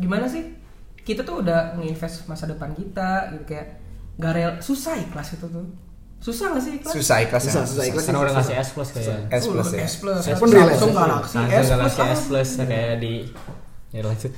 [0.00, 0.56] gimana sih?
[1.04, 3.76] Kita tuh udah nginvest masa depan kita gitu kayak
[4.16, 5.68] gak rel susah ikhlas itu tuh.
[6.18, 6.92] Susah gak sih ikhlas?
[6.98, 8.04] susah ikhlasnya Susah, susah ikhlas.
[8.10, 9.18] Karena udah ngasih S plus kayaknya.
[9.30, 10.22] S plus ya S plus.
[10.26, 10.70] S plus relate.
[10.74, 11.98] Langsung galaksi Langsung S plus.
[11.98, 13.14] S plus kayak di
[13.88, 14.28] ya lanjut.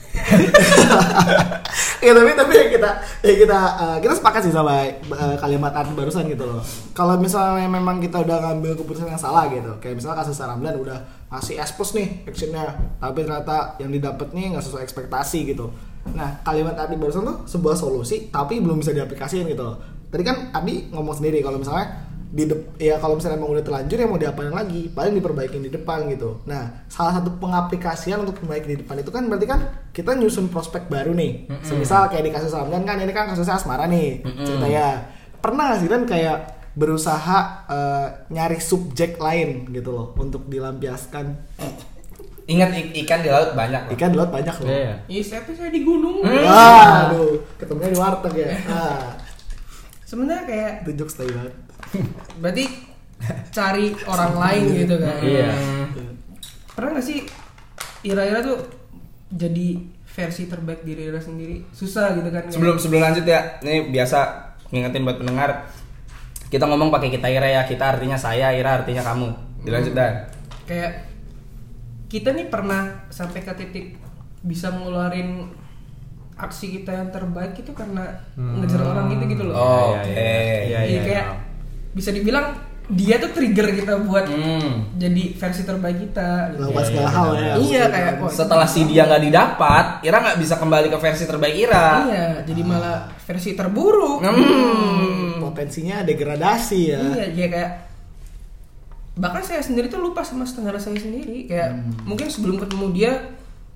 [2.06, 2.90] ya tapi tapi ya kita
[3.26, 6.62] ya kita eh, kita sepakat sih sama eh, kalimat Art barusan gitu loh.
[6.94, 11.02] Kalau misalnya memang kita udah ngambil keputusan yang salah gitu, kayak misalnya kasus Ramdan udah
[11.34, 15.66] ngasih S plus nih actionnya, tapi ternyata yang didapat nih nggak sesuai ekspektasi gitu.
[16.14, 19.82] Nah kalimat Adi barusan tuh sebuah solusi, tapi belum bisa diaplikasikan gitu loh.
[20.11, 21.87] Tadi kan Adi ngomong sendiri kalau misalnya
[22.31, 24.87] di dep- ya kalau misalnya emang udah terlanjur ya mau diapain lagi?
[24.88, 26.43] Paling diperbaikin di depan gitu.
[26.45, 30.87] Nah salah satu pengaplikasian untuk memperbaiki di depan itu kan berarti kan kita nyusun prospek
[30.87, 31.47] baru nih.
[31.61, 35.88] Semisal kayak di kasus Ramdan kan ini kan kasusnya asmara nih ceritanya pernah gak sih
[35.88, 36.38] dan kayak
[36.73, 41.35] berusaha eh, nyari subjek lain gitu loh untuk dilampiaskan?
[42.47, 43.93] Ingat i- ikan di laut banyak loh.
[43.93, 44.67] ikan di laut banyak loh.
[44.69, 44.93] Iya.
[45.07, 46.19] Iya, siapa saya di gunung.
[46.21, 48.49] Wah, aduh, ketemunya di warteg ya.
[48.69, 49.14] Ah,
[50.11, 51.55] Sebenarnya kayak itu jokes tai banget.
[52.43, 52.64] berarti
[53.55, 55.17] cari orang lain gitu kan.
[55.23, 55.50] Iya.
[56.75, 57.23] Pernah gak sih
[58.02, 58.59] Ira-Ira tuh
[59.31, 59.79] jadi
[60.11, 61.62] versi terbaik diri Ira sendiri?
[61.71, 62.50] Susah gitu kan.
[62.50, 64.19] sebelum sebelum lanjut ya ini biasa
[64.75, 65.71] ngingetin buat pendengar
[66.50, 69.29] kita ngomong pakai kita Ira ya kita artinya saya Ira artinya kamu
[69.62, 70.26] dilanjut dan
[70.67, 71.07] kayak
[72.11, 73.87] kita nih pernah sampai ke titik
[74.43, 75.47] bisa ngeluarin
[76.40, 79.54] aksi kita yang terbaik itu karena ngejar orang gitu gitu loh.
[79.54, 80.11] Oh, Iya, oke.
[80.11, 80.78] iya, iya.
[80.80, 81.37] Jadi iya, kayak iya.
[81.92, 82.47] bisa dibilang
[82.90, 84.90] dia tuh trigger kita buat Hmm.
[84.99, 86.59] jadi versi terbaik kita.
[86.59, 87.52] Melakukan segala hal ya.
[87.54, 91.55] Iya kayak wah, setelah si dia nggak didapat Ira nggak bisa kembali ke versi terbaik
[91.55, 94.24] Ira Iya, jadi malah versi terburuk.
[94.26, 95.38] Hmm.
[95.38, 96.98] Potensinya degradasi ya.
[96.98, 97.70] Iya, ya kayak
[99.14, 103.12] bahkan saya sendiri tuh lupa sama setengah saya sendiri kayak mungkin sebelum ketemu dia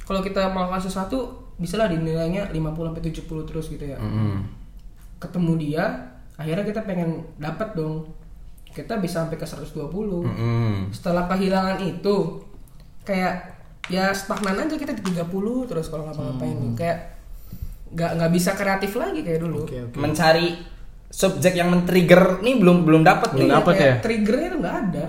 [0.02, 3.98] kalau kita melakukan sesuatu bisa lah dinilainya 50 sampai 70 terus gitu ya.
[3.98, 4.46] Hmm.
[5.22, 5.84] Ketemu dia,
[6.34, 8.10] akhirnya kita pengen dapat dong.
[8.74, 10.26] Kita bisa sampai ke 120.
[10.26, 10.90] Hmm.
[10.90, 12.42] Setelah kehilangan itu
[13.06, 13.54] kayak
[13.92, 16.98] ya stagnan aja kita di 30 terus kalau ngapa-ngapain kayak
[17.94, 19.68] nggak nggak bisa kreatif lagi kayak dulu.
[19.68, 19.96] Oke, oke.
[20.00, 20.56] mencari
[21.14, 23.94] subjek yang men-trigger nih belum belum dapat Belum nih dapet kayak ya?
[24.02, 25.06] Triggernya tuh nggak ada.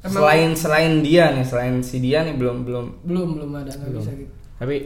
[0.00, 3.90] Emang selain selain dia nih selain si dia nih belum belum belum belum ada nggak
[3.94, 4.32] bisa gitu.
[4.58, 4.76] Tapi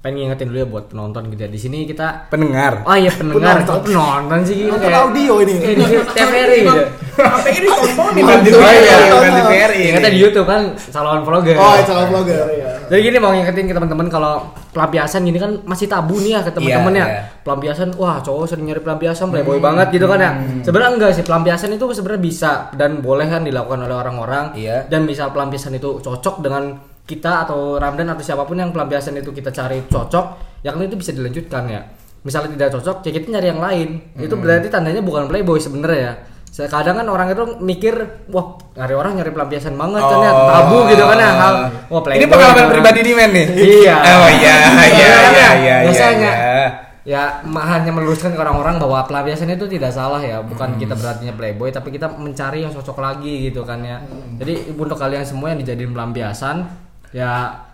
[0.00, 1.50] pengen ngingetin dulu ya buat penonton gitu ya.
[1.50, 3.68] Di sini kita pendengar Oh iya pendengar, Penonton.
[3.70, 5.54] kok penonton sih gitu kayak audio ini.
[5.54, 5.84] Di
[6.16, 6.82] TVRI gitu.
[7.12, 8.96] HP ini tonton bukan di Oh, iya.
[9.44, 11.52] PRI Ya, kita di YouTube kan calon vlogger.
[11.54, 12.68] Oh, calon vlogger ya.
[12.88, 16.50] Jadi gini mau ngingetin ke teman-teman kalau pelampiasan gini kan masih tabu nih ya ke
[16.50, 17.06] teman-teman Iya, ya.
[17.06, 17.20] iya.
[17.40, 20.32] Pelampiasan wah cowok sering nyari pelampiasan playboy banget gitu kan ya.
[20.60, 24.56] Sebenarnya enggak sih pelampiasan itu sebenarnya bisa dan boleh kan dilakukan oleh orang-orang.
[24.56, 24.88] Iya.
[24.88, 26.72] Dan misal pelampiasan itu cocok dengan
[27.10, 30.26] kita atau Ramdan atau siapa pun yang pelampiasan itu kita cari cocok,
[30.60, 31.82] ya kan itu bisa dilanjutkan ya.
[32.20, 33.88] Misalnya tidak cocok, ya kita nyari yang lain.
[34.14, 36.14] Itu berarti tandanya bukan playboy sebenarnya ya.
[36.60, 37.94] Kadang kan orang itu mikir,
[38.28, 41.54] wah nyari orang nyari pelampiasan banget kan ya, tabu gitu kan ya hal.
[41.88, 42.14] Wah playboy.
[42.14, 42.20] Oh.
[42.20, 43.96] ini pengalaman orang- pribadi di men nih Iya.
[44.18, 46.32] oh iya iya iya iya iya Biasanya.
[46.32, 46.66] iya.
[47.00, 51.32] Ya ma- hanya meluruskan ke orang-orang bahwa pelampiasan itu tidak salah ya, bukan kita berartinya
[51.32, 54.04] playboy, tapi kita mencari yang cocok lagi gitu kan ya.
[54.36, 56.68] Jadi untuk kalian semua yang dijadiin pelampiasan,
[57.10, 57.30] ya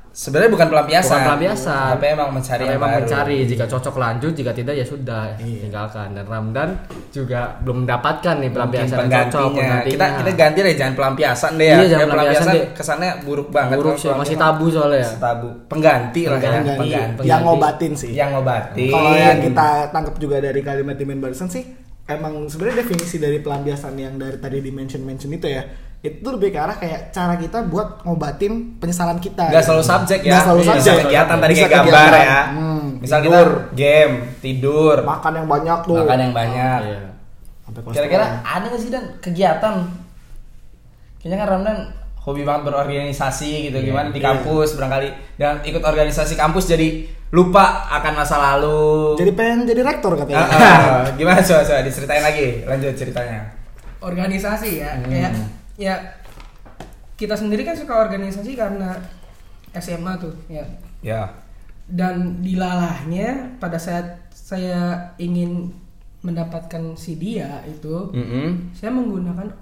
[0.08, 3.00] sebenarnya bukan pelampiasan bukan pelampiasan, tapi emang mencari Tapi yang emang baru.
[3.04, 3.38] mencari.
[3.44, 5.60] Jika cocok lanjut, jika tidak ya sudah Iya.
[5.62, 6.08] tinggalkan.
[6.10, 6.68] Dan Ramdan
[7.10, 9.84] juga belum mendapatkan nih Mungkin pelampiasan yang cocok penggantinya.
[9.84, 12.64] kita kita ganti deh jangan pelampiasan deh ya Iya, jangan Kayak pelampiasan deh.
[12.72, 15.10] kesannya buruk banget buruk sih, masih pelampiasan tabu soalnya ya.
[15.18, 16.56] tabu pengganti lah ya Pengganti.
[16.56, 17.28] pengganti Pengganti.
[17.28, 18.10] Yang ngobatin sih.
[18.10, 21.62] yang ngobatin Kalau yang kita tangkap juga dari kalimat Dimen barusan sih,
[22.06, 25.60] emang sebenarnya definisi dari pelampiasan yang dari tadi di mention mention itu ya,
[25.98, 29.48] itu lebih ke arah kayak cara kita buat ngobatin penyesalan kita.
[29.48, 30.96] Nggak selalu subjek ya Nggak selalu Bisa subjek.
[31.02, 32.22] kegiatan tadi kayak gambar kegiatan.
[32.22, 33.48] ya Hmm, misal kita tidur.
[33.72, 35.96] game tidur Makan yang banyak tuh.
[35.98, 37.00] makan yang banyak Iya.
[37.60, 37.94] Sampai kolesterol.
[38.06, 39.74] kira-kira ada nggak sih dan kegiatan
[41.18, 41.78] kayaknya kan Ramdan
[42.20, 44.26] hobi banget berorganisasi gitu Iya, gimana di iya.
[44.28, 46.88] kampus barangkali dan ikut organisasi kampus jadi
[47.28, 50.46] lupa akan masa lalu jadi pengen jadi rektor Ah, katanya.
[50.46, 51.02] ah.
[51.12, 53.50] gimana coba coba diceritain lagi lanjut ceritanya
[53.98, 55.34] organisasi ya kayak
[55.76, 55.94] ya
[57.14, 58.96] kita sendiri kan suka organisasi karena
[59.72, 60.64] SMA tuh ya
[61.00, 61.22] Ya.
[61.86, 65.70] dan dilalahnya pada saat saya ingin
[66.20, 68.72] mendapatkan si dia itu Mm-mm.
[68.72, 69.52] saya menggunakan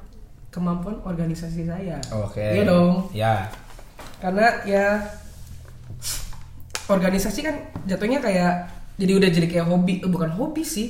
[0.48, 2.40] kemampuan organisasi saya Oke.
[2.40, 3.50] iya dong Ya.
[4.22, 4.86] karena ya
[6.86, 10.88] organisasi kan jatuhnya kayak jadi udah jadi kayak hobi eh, bukan hobi sih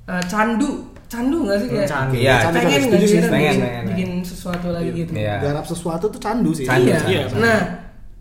[0.00, 2.14] Eh, candu candu nggak sih kayak Candu.
[2.14, 2.34] Iya.
[2.38, 5.34] Candu, pengen setuju sih, pengen, bikin, pengen, bikin sesuatu lagi gitu Iya.
[5.42, 7.26] garap sesuatu tuh candu sih Candu, iya.
[7.26, 7.60] candu, Nah,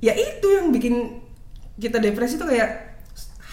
[0.01, 0.95] ya itu yang bikin
[1.77, 2.97] kita depresi tuh kayak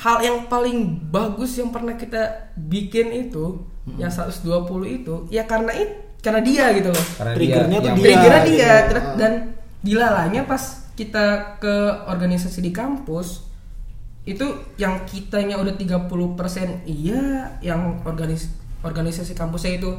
[0.01, 3.61] hal yang paling bagus yang pernah kita bikin itu
[3.95, 4.43] yang 120
[4.89, 7.07] itu ya karena itu karena dia gitu loh.
[7.15, 8.03] Karena Triggernya tuh yang- dia.
[8.03, 8.89] Triggernya dia gitu.
[8.91, 9.33] Terus- dan
[9.79, 10.63] dilalanya pas
[10.99, 11.27] kita
[11.63, 11.75] ke
[12.09, 13.47] organisasi di kampus
[14.27, 14.43] itu
[14.75, 19.91] yang kitanya udah 30% iya yang organis organisasi kampusnya itu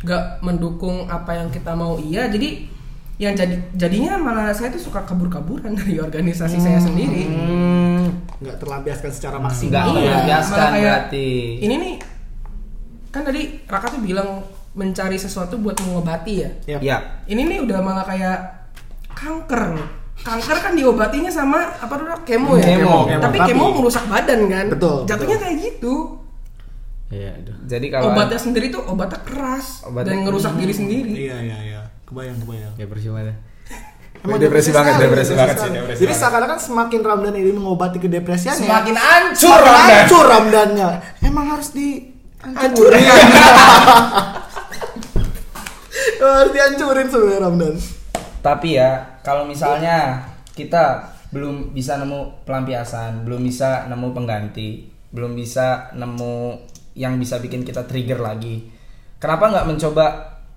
[0.00, 2.70] gak mendukung apa yang kita mau iya jadi
[3.14, 8.10] yang jadi jadinya malah saya tuh suka kabur-kaburan dari organisasi saya sendiri Hmm.
[8.36, 11.28] nggak terlampiaskan secara Nggak maksimal Iya, terlampiaskan malah kayak berarti.
[11.58, 11.94] ini nih
[13.08, 14.42] kan tadi Raka tuh bilang
[14.74, 16.80] mencari sesuatu buat mengobati ya Yap.
[16.80, 16.96] Ya.
[17.24, 18.38] ini nih udah malah kayak
[19.08, 19.78] kanker
[20.16, 23.22] kanker kan diobatinya sama apa dulu kemo ya Kemo, kemo.
[23.22, 25.44] tapi Tapi- kemo merusak badan kan Betul, jatuhnya betul.
[25.44, 25.94] kayak gitu
[27.08, 27.56] Iya, aduh.
[27.64, 31.10] Jadi kalau obatnya sendiri tuh obatnya keras Obatnya- dan ngerusak diri sendiri.
[31.10, 31.82] Iya iya iya.
[32.04, 32.72] Kebayang kebayang.
[32.74, 33.32] Ya bersih mana?
[34.24, 36.22] Emang Depresi banget, sekali, depresi banget sih, depresi Jadi banget.
[36.24, 39.92] seakan-akan semakin Ramdan ini mengobati kedepresiannya semakin hancur semakin Ramdan.
[40.00, 40.88] hancur Ramdannya
[41.20, 41.88] emang harus di
[42.40, 43.04] hancurin.
[46.18, 47.74] harus dihancurin sebenarnya Ramdan
[48.40, 48.90] Tapi ya,
[49.20, 50.20] kalau misalnya
[50.52, 56.60] kita belum bisa nemu pelampiasan, belum bisa nemu pengganti, belum bisa nemu
[56.94, 58.70] yang bisa bikin kita trigger lagi.
[59.18, 60.06] Kenapa nggak mencoba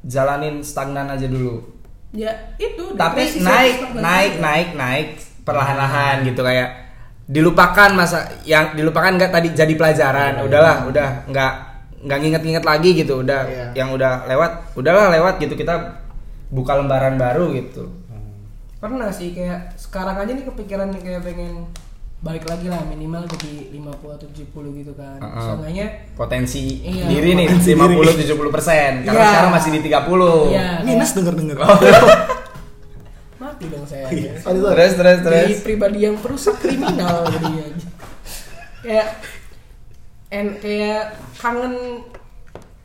[0.05, 1.77] jalanin stagnan aja dulu?
[2.15, 5.07] ya itu Tapi saya naik, naik, naik, naik
[5.43, 6.87] perlahan-lahan gitu kayak
[7.27, 10.39] dilupakan masa yang dilupakan nggak tadi jadi pelajaran.
[10.47, 11.53] Udahlah, udah nggak
[12.07, 13.19] nggak nginget-nginget lagi gitu.
[13.21, 13.65] Udah Iya.
[13.83, 15.99] yang udah lewat, udahlah lewat gitu kita
[16.47, 17.91] buka lembaran baru gitu.
[18.77, 21.65] pernah sih kayak sekarang aja nih kepikiran nih kayak pengen
[22.17, 25.61] balik lagi lah minimal jadi 50 atau 70 gitu kan Uh-uh.
[25.61, 25.85] soalnya
[26.17, 27.05] potensi Iya.
[27.07, 27.77] diri nih 50
[28.25, 29.29] 70 persen karena Iya.
[29.31, 30.67] sekarang masih di 30 Iya.
[30.81, 31.57] minus denger denger
[33.37, 34.59] mati dong saya Sorry, sorry.
[34.73, 37.65] terus terus terus Jadi pribadi yang perusak kriminal jadinya
[38.81, 39.07] kayak
[40.27, 41.03] en kayak
[41.37, 42.01] kangen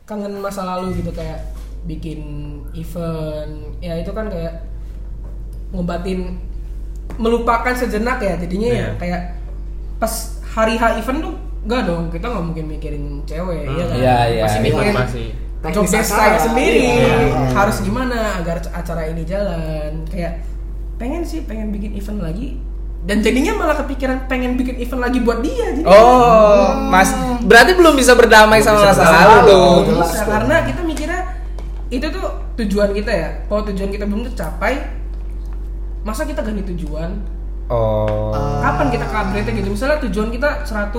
[0.03, 1.41] kangen masa lalu gitu kayak
[1.83, 2.21] bikin
[2.71, 4.61] event ya itu kan kayak
[5.71, 6.37] ngobatin
[7.15, 8.89] melupakan sejenak ya jadinya ya Iya.
[8.97, 9.21] kayak
[10.01, 10.13] pas
[10.43, 13.95] hari H event tuh enggak dong kita nggak mungkin mikirin cewek ya kan?
[13.95, 14.65] Iya, iya, pasti iya.
[14.67, 15.25] mikirin Pasti.
[15.71, 16.83] job desk saya sendiri.
[17.07, 17.15] Iya.
[17.55, 20.03] harus gimana agar acara ini jalan?
[20.11, 20.43] Kayak
[20.99, 22.59] pengen sih pengen bikin event lagi.
[23.03, 27.11] Dan jadinya malah kepikiran pengen bikin event lagi buat dia jadi oh mas
[27.43, 29.51] berarti belum bisa berdamai sama masa lalu.
[29.51, 30.31] Dong bisa, tuh.
[30.31, 31.21] karena kita mikirnya
[31.91, 32.27] itu tuh
[32.63, 33.29] tujuan kita ya.
[33.47, 35.02] Kalau tujuan kita belum tercapai
[36.03, 37.11] masa kita ganti tujuan
[37.67, 40.91] oh kapan kita ke upgrade gitu misalnya tujuan kita 100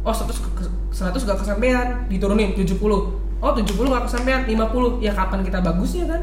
[0.00, 2.74] oh 100 ke- ke- 100 gak kesampaian diturunin 70
[3.38, 6.22] oh 70 gak kesampaian 50 ya kapan kita bagusnya kan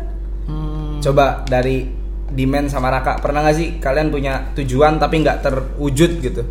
[0.99, 1.85] coba dari
[2.25, 6.41] Dimen sama Raka pernah nggak sih kalian punya tujuan tapi nggak terwujud gitu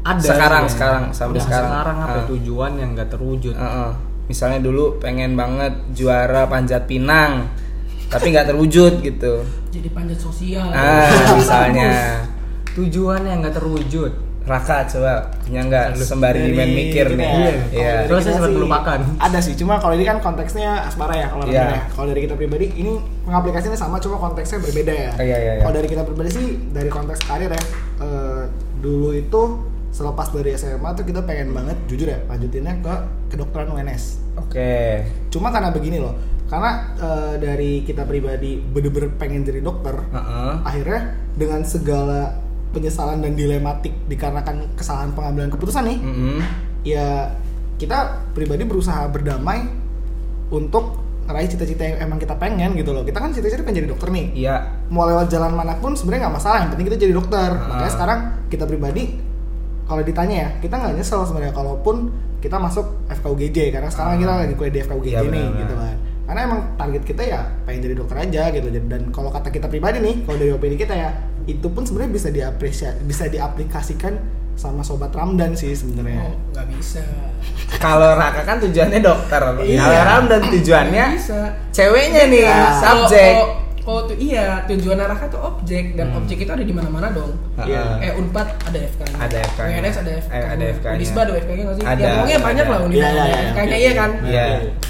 [0.00, 0.22] Ada.
[0.22, 0.70] Sekarang, sebenarnya.
[0.70, 1.70] sekarang, sampai Udah sekarang.
[1.72, 2.26] Sekarang apa Ah.
[2.26, 3.54] tujuan yang nggak terwujud?
[3.54, 3.90] Heeh.
[4.26, 7.46] misalnya dulu pengen banget juara panjat pinang
[8.06, 12.22] tapi nggak terwujud gitu jadi panjat sosial ah misalnya
[12.76, 14.12] Tujuan yang nggak terwujud.
[14.46, 18.34] Raka coba punya nggak sembari Dari Dimen mikir kita nih ya, iya kalau Terus saya
[18.38, 18.98] sempat melupakan.
[19.18, 21.66] Ada sih, cuma kalau ini kan konteksnya asmara ya kalau Iya.
[21.66, 21.82] Ya.
[21.90, 25.10] Kalau dari kita pribadi ini pengaplikasiannya sama cuma konteksnya berbeda ya.
[25.18, 25.62] Iya, iya, iya.
[25.66, 27.62] Kalau dari kita pribadi sih dari konteks karir ya.
[28.04, 28.42] eh,
[28.78, 29.42] dulu itu
[29.96, 32.94] selepas dari SMA tuh kita pengen banget jujur ya lanjutinnya ke
[33.32, 34.20] kedokteran UNS.
[34.36, 34.68] oke
[35.32, 36.12] Cuma karena begini loh,
[36.52, 40.52] karena eh, dari kita pribadi bener-bener pengen jadi dokter, Heeh.
[40.68, 42.36] akhirnya dengan segala
[42.76, 46.38] penyesalan dan dilematik dikarenakan kesalahan pengambilan keputusan nih, Mm-mm.
[46.84, 47.32] ya
[47.80, 49.64] kita pribadi berusaha berdamai
[50.52, 53.02] untuk meraih cita-cita yang emang kita pengen gitu loh.
[53.02, 54.26] Kita kan cita-cita pengen jadi dokter nih.
[54.46, 56.58] iya Mau lewat jalan mana pun sebenarnya nggak masalah.
[56.62, 57.50] Yang penting kita jadi dokter.
[57.50, 57.66] Ah.
[57.66, 59.02] Makanya sekarang kita pribadi
[59.86, 64.54] kalau ditanya ya kita nggak nyesel sebenarnya kalaupun kita masuk FKUGJ karena sekarang kita lagi
[64.54, 65.96] kuliah di FKUGJ Iya, nih gitu kan.
[66.26, 68.66] Karena emang target kita ya pengen jadi dokter aja gitu.
[68.66, 71.10] Dan kalau kata kita pribadi nih, kalau dari opini kita ya
[71.44, 74.18] itu pun sebenarnya bisa diapresiasi, bisa diaplikasikan
[74.54, 76.18] sama sobat Ramdan sih sebenarnya.
[76.18, 77.04] oh nggak bisa
[77.76, 79.78] kalau Raka kan tujuannya dokter Iya.
[79.78, 82.60] kalau Ram dan tujuannya bisa ceweknya nih Iya.
[82.80, 83.54] subjek Kalau-
[83.86, 87.38] Oh tuh iya tujuan Raka tuh objek dan objek itu ada di mana-mana dong.
[87.56, 88.02] Iya.
[88.02, 89.16] Eh Unpad ada FK-nya.
[89.16, 89.76] Ada FK-nya.
[89.78, 90.42] UNS ada FK-nya.
[90.42, 90.96] Eh, ada FK-nya.
[90.98, 91.84] Unisba ada FK-nya nggak sih?
[91.86, 92.72] Ada, Ya pokoknya banyak ada.
[92.72, 94.10] lah Unisba Iya, iya, ada iya, iya kan.
[94.20, 94.46] Iya.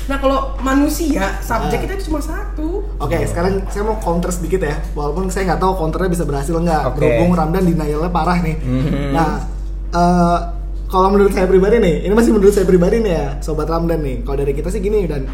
[0.06, 1.82] Nah kalau manusia subjek Ah.
[1.82, 2.68] kita itu cuma satu.
[2.96, 4.80] Oke, sekarang saya mau counter sedikit ya.
[4.92, 6.82] Walaupun saya nggak tahu counternya bisa berhasil nggak.
[6.86, 6.96] Oke.
[6.96, 8.56] Berhubung Ramdan denialnya parah nih.
[8.56, 9.12] Mhm.
[9.12, 9.44] Nah,
[9.92, 10.38] eh,
[10.86, 14.22] kalau menurut saya pribadi nih, ini masih menurut saya pribadi nih ya, sobat Ramdan nih.
[14.22, 15.26] Kalau dari kita sih gini dan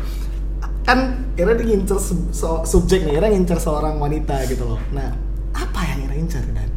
[0.83, 0.99] kan
[1.33, 4.81] Ira dia ngincer sub- so- subjek nih, Ira ngincer seorang wanita gitu loh.
[4.91, 5.15] Nah,
[5.53, 6.69] apa yang Ira incer dan?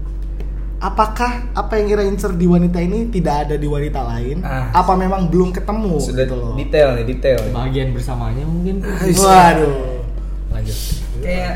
[0.77, 4.39] Apakah apa yang Ira incer di wanita ini tidak ada di wanita lain?
[4.41, 4.69] Ah.
[4.75, 6.53] Apa memang belum ketemu Sudah gitu loh?
[6.53, 7.39] detail nih, detail.
[7.49, 8.85] Bagian bersamanya mungkin.
[8.85, 10.05] Waduh,
[10.51, 10.77] Lanjut.
[11.19, 11.53] Kayak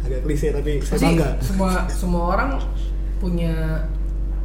[0.00, 1.28] agak klise tapi saya bangga.
[1.38, 2.50] semua semua orang
[3.18, 3.84] punya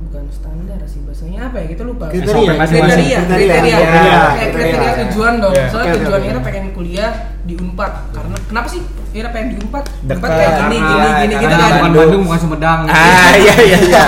[0.05, 3.17] bukan standar sih bahasanya apa ya kita lupa Kriteria, kriteria Kriteria.
[3.25, 4.51] kriteria Iya, kayak kriteria.
[4.53, 5.65] kriteria tujuan dong Iya.
[5.67, 6.21] soalnya tujuan.
[6.23, 10.77] Ira pengen kuliah di Unpad karena kenapa sih Ira pengen di Unpad Unpad kayak gini
[10.77, 12.21] gini gini gitu kan bukan Bandung.
[12.25, 12.79] Bukan Sumedang.
[12.85, 14.03] Ah, iya iya iya.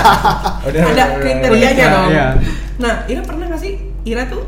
[0.64, 2.26] Udah, ada kriterianya Iya, dong iya.
[2.76, 4.42] nah Ira pernah gak sih Ira tuh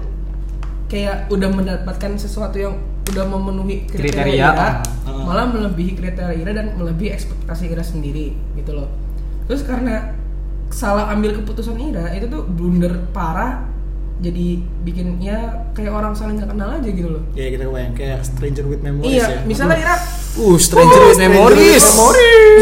[0.86, 2.74] kayak udah mendapatkan sesuatu yang
[3.10, 4.74] udah memenuhi kriteria, Kriteria, Ira ah.
[5.22, 8.86] malah melebihi kriteria Ira dan melebihi ekspektasi Ira sendiri gitu loh
[9.46, 10.14] terus karena
[10.70, 13.66] salah ambil keputusan Ira itu tuh blunder parah
[14.20, 14.46] jadi
[14.80, 15.38] bikin ya
[15.72, 19.10] kayak orang saling nggak kenal aja gitu loh Ya kita kebayang kayak Stranger with Memories
[19.10, 19.40] iya ya.
[19.44, 19.96] misalnya Ira
[20.30, 21.82] Uh, Stranger with Memories.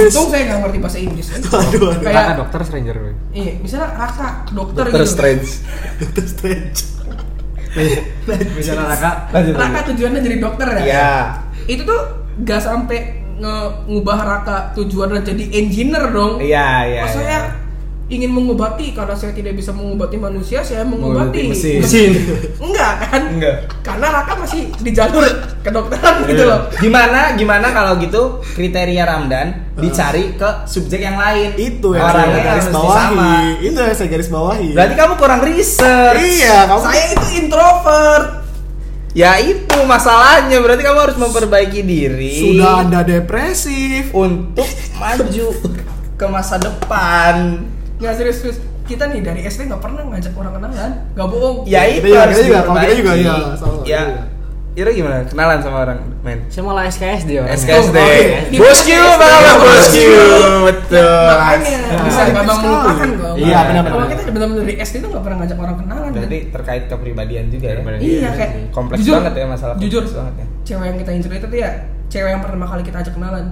[0.01, 1.91] untung saya nggak ngerti bahasa Inggris kan waduh.
[1.93, 2.97] Kakak kayak dokter stranger.
[3.31, 5.49] iya misalnya Raka dokter, Doctor gitu Strange.
[6.01, 6.79] Doctor Strange.
[8.57, 8.97] Misalnya
[9.29, 9.55] Lanjut.
[9.55, 11.13] Raka tujuannya jadi dokter ya Iya.
[11.67, 12.01] itu tuh
[12.41, 12.99] gak sampai
[13.37, 17.03] nge- ngubah Raka tujuannya jadi engineer dong Iya, iya.
[17.03, 17.41] oh, saya iya.
[18.09, 21.85] Ingin mengobati karena saya tidak bisa mengobati manusia saya Mengobati mesin.
[21.85, 22.13] mesin
[22.65, 23.57] enggak kan Enggak.
[23.85, 25.21] karena Raka masih di jalur
[25.61, 26.49] kedokteran gitu Iya.
[26.49, 31.55] loh Gimana gimana kalau gitu kriteria Ramdan dicari ke subjek yang lain.
[31.55, 32.99] Itu yang Orangnya saya garis bawahi.
[32.99, 33.31] sama.
[33.61, 34.69] Itu yang saya garis bawahi.
[34.73, 36.19] Berarti kamu kurang research.
[36.19, 38.27] iya, kamu saya itu introvert
[39.13, 40.59] Ya itu masalahnya.
[40.59, 42.35] Berarti kamu harus memperbaiki diri.
[42.41, 44.11] sudah Anda depresif.
[44.13, 45.47] untuk maju
[46.15, 47.63] ke masa depan.
[47.99, 51.83] Nggak serius serius kita nih dari SD nggak pernah ngajak orang kenalan nggak bohong Ya
[51.83, 52.59] Kita itu juga, harus kita juga.
[52.61, 53.83] Kalau kita juga, iya, sama, Ya.
[53.85, 54.03] iya.
[54.71, 55.27] Ira gimana?
[55.27, 56.39] Kenalan sama orang, men?
[56.47, 57.59] Saya malah SKSD orangnya.
[57.59, 57.99] SKSD.
[57.99, 58.63] Oh.
[58.63, 59.03] Bosku, di-
[59.59, 60.07] bosku?
[60.63, 61.27] Betul.
[61.27, 62.71] makanya bisa itu babang sekali.
[62.71, 63.91] melupakan kok Iya, benar-benar.
[63.91, 67.67] kalau kita benar-benar dari SD tuh nggak pernah ngajak orang kenalan Berarti terkait kepribadian juga
[67.67, 67.75] ya.
[67.75, 68.53] Iya Iya kayak.
[68.71, 70.47] Kompleks banget ya masalah Jujur, banget ya.
[70.65, 71.71] cewek yang kita incer itu tuh ya
[72.07, 73.45] cewek yang pertama kali kita ajak kenalan.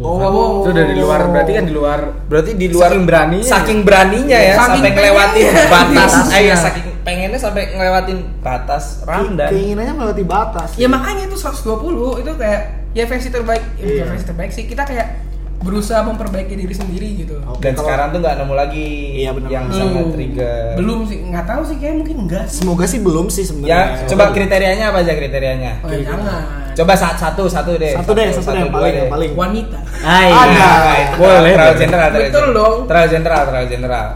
[0.00, 3.44] Oh, itu udah di luar berarti kan di luar Berarti di luar Saking beraninya.
[3.46, 5.92] saking beraninya ya Saking sampai ngelewatin batas.
[5.92, 6.36] Batasnya.
[6.36, 9.48] Ayo saking pengennya sampai ngelewatin batas Ramdan.
[9.48, 10.68] Keinginannya melewati batas.
[10.76, 12.60] Ya makanya itu 120 itu kayak
[12.90, 14.04] ya versi terbaik, ya Iya.
[14.08, 14.64] versi terbaik sih.
[14.64, 15.29] Kita kayak
[15.60, 17.36] berusaha memperbaiki diri sendiri gitu.
[17.42, 19.92] Oke, Dan kalau- sekarang tuh nggak nemu lagi Iya, yang bisa Hmm.
[19.94, 20.72] nge-trigger.
[20.74, 22.58] Belum sih, nggak tahu sih kayak mungkin enggak sih.
[22.58, 24.08] Semoga sih belum sih Ya, sebenarnya.
[24.08, 25.72] coba kriterianya apa aja kriterianya?
[25.78, 26.42] Oh, ya jangan.
[26.72, 27.92] Coba saat satu satu deh.
[27.92, 29.00] Satu deh, satu deh yang paling deh.
[29.00, 29.30] yang paling.
[29.34, 29.78] Wanita.
[30.00, 30.28] Hai.
[30.28, 30.64] Ada.
[30.64, 31.52] Nah, Boleh.
[31.52, 32.56] Terlalu general, terlalu Betul general.
[32.56, 32.76] dong.
[32.86, 34.06] Terlalu general, terlalu general.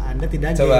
[0.00, 0.78] Anda tidak Coba.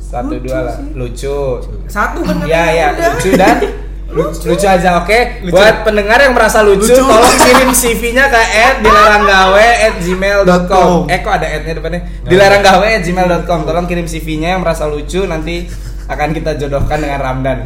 [0.00, 0.72] Satu Lucu dua lah.
[0.74, 0.86] sih.
[0.96, 1.38] Lucu.
[1.86, 3.10] Satu kan Ya katanya ya, udah.
[3.12, 3.56] lucu dan
[4.08, 5.44] lucu, lucu aja oke.
[5.46, 6.98] Buat pendengar yang merasa lucu, Lucu.
[6.98, 8.40] tolong kirim CV-nya ke
[8.80, 11.06] @dilaranggawe@gmail.com.
[11.06, 12.00] Eh kok ada ad-nya depannya?
[12.24, 13.58] dilaranggawe@gmail.com.
[13.64, 15.64] Tolong kirim CV-nya yang merasa lucu nanti
[16.06, 17.56] akan kita jodohkan dengan Ramdan.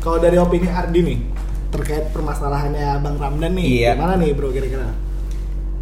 [0.00, 1.18] Kalau dari opini Ardi nih
[1.70, 3.90] terkait permasalahannya Bang Ramdan nih, Iya.
[3.94, 4.88] gimana nih bro kira-kira?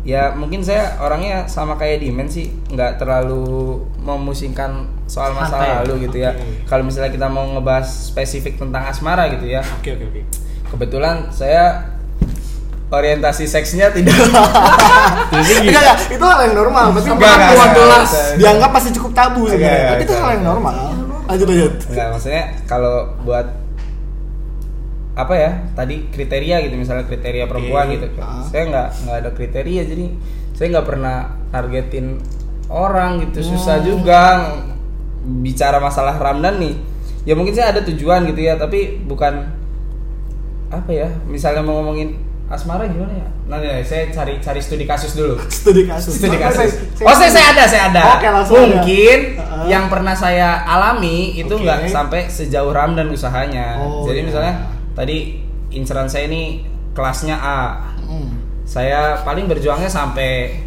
[0.02, 5.84] Ya mungkin saya orangnya sama kayak Dimen sih, nggak terlalu memusingkan soal masa Santai.
[5.84, 6.32] lalu gitu ya.
[6.64, 10.20] Kalau misalnya kita mau ngebahas spesifik tentang asmara gitu ya, Oke oke oke.
[10.70, 11.92] kebetulan saya
[12.88, 14.16] orientasi seksnya tidak
[15.28, 16.84] Enggak enggak, itu hal yang normal.
[16.92, 18.36] Berarti bukan enggak, gelas enggak.
[18.40, 19.68] dianggap masih cukup tabu sebenarnya.
[19.68, 20.74] Enggak, Tapi itu hal yang normal.
[21.28, 21.72] Lanjut lanjut.
[21.92, 23.46] Enggak, maksudnya kalau buat
[25.18, 27.94] apa ya tadi kriteria gitu misalnya kriteria perempuan Oke.
[27.98, 28.38] gitu Ah.
[28.40, 30.04] saya nggak nggak ada kriteria jadi
[30.54, 31.16] saya nggak pernah
[31.50, 32.22] targetin
[32.70, 34.54] orang gitu susah juga
[35.42, 36.74] bicara masalah Ramdan nih
[37.26, 39.50] ya mungkin saya ada tujuan gitu ya tapi bukan
[40.68, 42.14] apa ya misalnya mau ngomongin
[42.48, 46.16] asmara gimana ya nanti saya cari cari studi kasus dulu Studi kasus.
[46.16, 46.70] studi kasus.
[46.94, 48.02] saya- oh saya saya ada saya ada.
[48.14, 48.40] Oke, ada.
[48.44, 49.64] Mungkin Heeh.
[49.66, 53.76] yang pernah saya alami itu nggak sampai sejauh Ramdan usahanya.
[53.78, 54.26] Oh, Jadi iya.
[54.28, 54.54] misalnya
[54.98, 55.38] tadi
[55.70, 57.94] inceran saya ini kelasnya A.
[58.02, 58.42] Hmm.
[58.66, 60.66] Saya paling berjuangnya sampai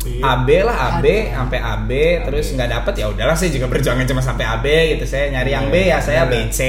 [0.00, 0.24] Iya.
[0.24, 1.36] AB lah AB Ada.
[1.36, 1.90] sampai AB,
[2.24, 5.68] terus nggak dapet ya udahlah saya juga berjuangnya cuma sampai AB gitu saya nyari yang
[5.68, 6.48] B ya saya Iya.
[6.48, 6.60] BC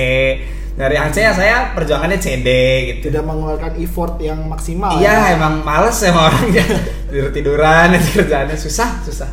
[0.76, 2.48] nyari yang C ya saya perjuangannya CD
[2.92, 5.40] gitu tidak mengeluarkan effort yang maksimal iya ya.
[5.40, 6.64] emang males emang orangnya
[7.08, 9.32] tidur tiduran kerjaannya susah susah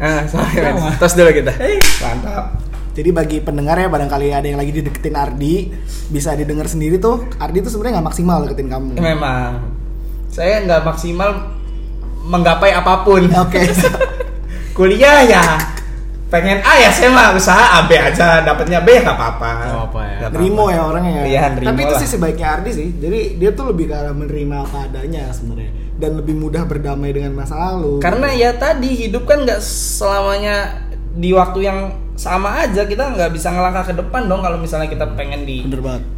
[0.00, 0.96] ah sorry men.
[0.96, 1.52] tos dulu kita
[2.00, 2.56] mantap
[3.00, 5.72] Jadi bagi pendengar ya barangkali ada yang lagi dideketin Ardi
[6.12, 9.00] bisa didengar sendiri tuh Ardi tuh sebenarnya nggak maksimal deketin kamu.
[9.00, 9.72] memang
[10.28, 11.56] saya nggak maksimal
[12.28, 13.64] menggapai apa pun Oke.
[14.76, 15.44] kuliah ya
[16.28, 19.84] pengen A ya saya mah usaha A B aja dapatnya B ya nggak apa-apa Nggak
[19.88, 20.18] apa ya.
[20.30, 21.24] Nerimo ya orangnya ya.
[21.24, 22.88] Iya, nerimo Tapi itu sih sebaiknya Ardi sih.
[23.00, 27.36] Jadi dia tuh lebih ke arah menerima apa adanya sebenarnya dan lebih mudah berdamai dengan
[27.36, 28.00] masa lalu.
[28.00, 30.80] karena ya tadi hidup kan nggak selamanya
[31.12, 31.78] di waktu yang
[32.20, 35.64] sama aja kita nggak bisa ngelangkah ke depan dong kalau misalnya kita pengen di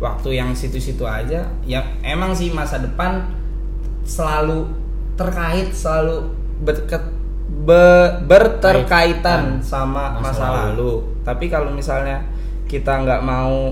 [0.03, 1.47] waktu yang situ-situ aja.
[1.62, 3.23] Ya emang sih masa depan
[4.03, 4.67] selalu
[5.15, 6.27] terkait selalu
[6.67, 7.07] berket,
[7.62, 11.07] be- berterkaitan sama Masa masa, lalu.
[11.23, 12.19] tapi kalau misalnya
[12.67, 13.71] kita nggak mau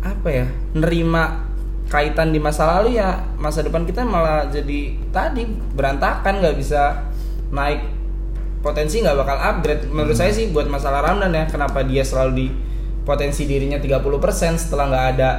[0.00, 0.46] apa ya
[0.78, 1.50] nerima
[1.90, 5.42] kaitan di masa lalu ya masa depan kita malah jadi tadi
[5.74, 7.10] berantakan nggak bisa
[7.50, 7.82] naik
[8.60, 9.82] potensi nggak bakal upgrade.
[9.88, 12.46] Menurut saya sih buat masalah Ramdan ya kenapa dia selalu di
[13.04, 15.30] potensi dirinya 30% setelah nggak ada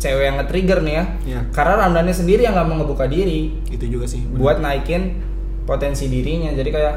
[0.00, 1.04] cewek yang nge-trigger nih ya.
[1.28, 1.40] Iya.
[1.52, 3.56] karena Ramdannya sendiri yang nggak mau ngebuka diri.
[3.68, 4.24] Itu juga sih.
[4.24, 4.38] bener.
[4.40, 5.20] buat naikin
[5.64, 6.52] potensi dirinya.
[6.52, 6.94] Jadi kayak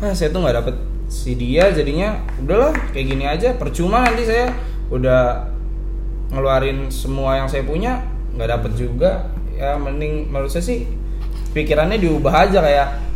[0.00, 0.76] ah saya tuh nggak dapet
[1.10, 3.54] si dia jadinya udahlah kayak gini aja.
[3.58, 4.54] Percuma nanti saya
[4.90, 5.50] udah
[6.30, 8.02] ngeluarin semua yang saya punya
[8.38, 9.30] nggak dapet juga.
[9.58, 10.86] Ya mending menurut saya sih
[11.50, 13.09] pikirannya diubah aja kayak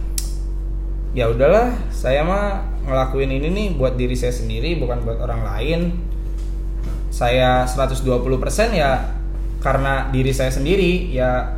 [1.14, 5.80] ya udahlah saya mah ngelakuin ini nih buat diri saya sendiri bukan buat orang lain
[7.14, 8.02] saya 120%
[8.74, 9.14] ya
[9.62, 11.54] karena diri saya sendiri ya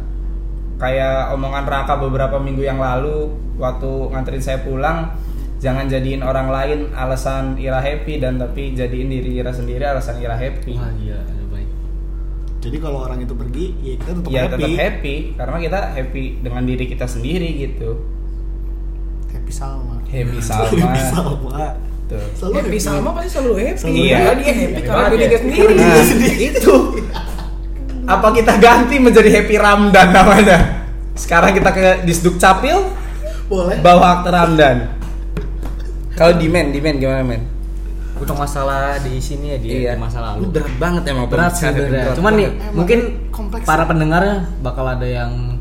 [0.76, 5.16] kayak omongan Raka beberapa minggu yang lalu waktu nganterin saya pulang
[5.56, 10.36] jangan jadiin orang lain alasan Ira happy dan tapi jadiin diri Ira sendiri alasan Ira
[10.36, 11.68] happy Wah udah baik.
[12.60, 14.52] Jadi kalau orang itu pergi, ya kita tetap ya happy.
[14.52, 18.15] tetap happy karena kita happy dengan diri kita sendiri gitu
[19.28, 19.96] Happy Salma.
[20.04, 21.66] happy Salma Happy Salma.
[22.06, 22.22] Tuh.
[22.34, 24.18] Selalu happy sama pasti selalu happy Selalu Iya.
[24.32, 26.04] Dia happy karena Happy dia banget sendiri Nah,
[26.48, 26.76] itu
[28.06, 30.58] apa kita ganti menjadi Happy Ramdan namanya
[31.12, 32.78] sekarang kita ke Disduk Capil
[33.44, 33.82] Boleh.
[33.82, 34.94] bawa aktor Ramdan
[36.12, 37.42] kalau di men di men gimana men
[38.16, 39.92] Untuk masalah di sini ya di, Iya.
[39.92, 40.54] di masa Lu lalu.
[40.54, 41.90] berat banget emang berat sih berat.
[41.90, 43.88] berat Cuman nih mungkin kompleks para ya.
[43.90, 44.22] pendengar
[44.62, 45.55] bakal ada yang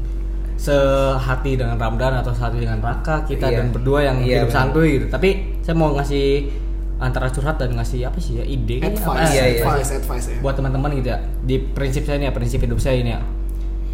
[0.55, 3.57] sehati dengan Ramdan atau sehati dengan Raka kita Iya.
[3.59, 5.05] dan berdua yang Iya, hidup santuy gitu.
[5.07, 6.47] Tapi saya mau ngasih
[6.95, 9.61] antara curhat dan ngasih apa sih ya ide kayaknya apa Advice, Iya, iya.
[9.61, 10.37] advice, advice ya.
[10.39, 13.19] buat teman-teman gitu ya di prinsip saya ini ya prinsip hidup saya ini ya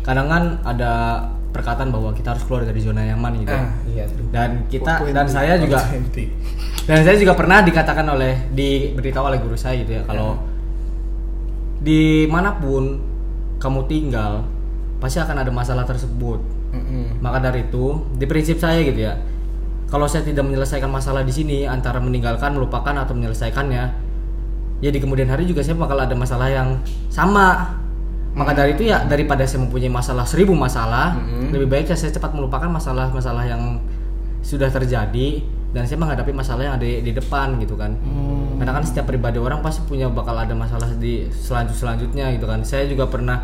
[0.05, 0.91] kadang kan ada
[1.49, 3.57] perkataan bahwa kita harus keluar dari zona nyaman gitu ya.
[3.57, 5.17] ah iya dan kita 420.
[5.17, 5.79] dan saya juga
[6.85, 10.37] dan saya juga pernah dikatakan oleh diberitahu oleh guru saya gitu ya kalau
[11.81, 13.01] di mana pun
[13.57, 14.45] kamu tinggal
[15.01, 16.39] pasti akan ada masalah tersebut.
[16.71, 17.19] Mm-mm.
[17.19, 19.19] maka dari itu di prinsip saya gitu ya
[19.91, 23.83] kalau saya tidak menyelesaikan masalah di sini antara meninggalkan melupakan atau menyelesaikannya
[24.79, 26.79] ya di kemudian hari juga saya bakal ada masalah yang
[27.11, 27.77] sama.
[28.31, 31.51] Maka dari itu ya daripada saya mempunyai masalah seribu masalah Mhm.
[31.51, 33.83] lebih baik ya saya cepat melupakan masalah-masalah yang
[34.39, 35.43] sudah terjadi
[35.75, 37.91] dan saya menghadapi masalah yang ada di, depan gitu kan.
[38.57, 42.63] Karena kan setiap pribadi orang pasti punya bakal ada masalah di selanjut selanjutnya gitu kan.
[42.63, 43.43] Saya juga pernah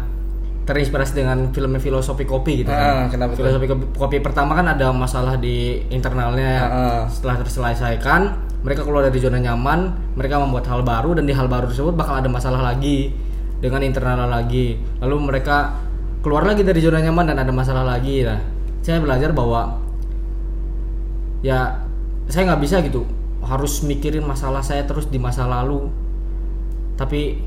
[0.68, 3.40] terinspirasi dengan film filosofi kopi gitu Ah, kan kenapa tuh?
[3.40, 7.02] filosofi kopi, kopi pertama kan ada masalah di internalnya Ah, ah.
[7.08, 8.22] setelah terselesaikan
[8.62, 12.20] mereka keluar dari zona nyaman mereka membuat hal baru dan di hal baru tersebut bakal
[12.20, 13.16] ada masalah lagi
[13.58, 14.76] dengan internal lagi.
[15.00, 15.74] Lalu mereka
[16.20, 18.22] keluar lagi dari zona nyaman dan ada masalah lagi.
[18.22, 18.38] Nah
[18.84, 19.80] saya belajar bahwa
[21.42, 21.86] ya
[22.28, 23.08] saya nggak bisa gitu.
[23.40, 25.88] Harus mikirin masalah saya terus di masa lalu.
[26.98, 27.40] Tapi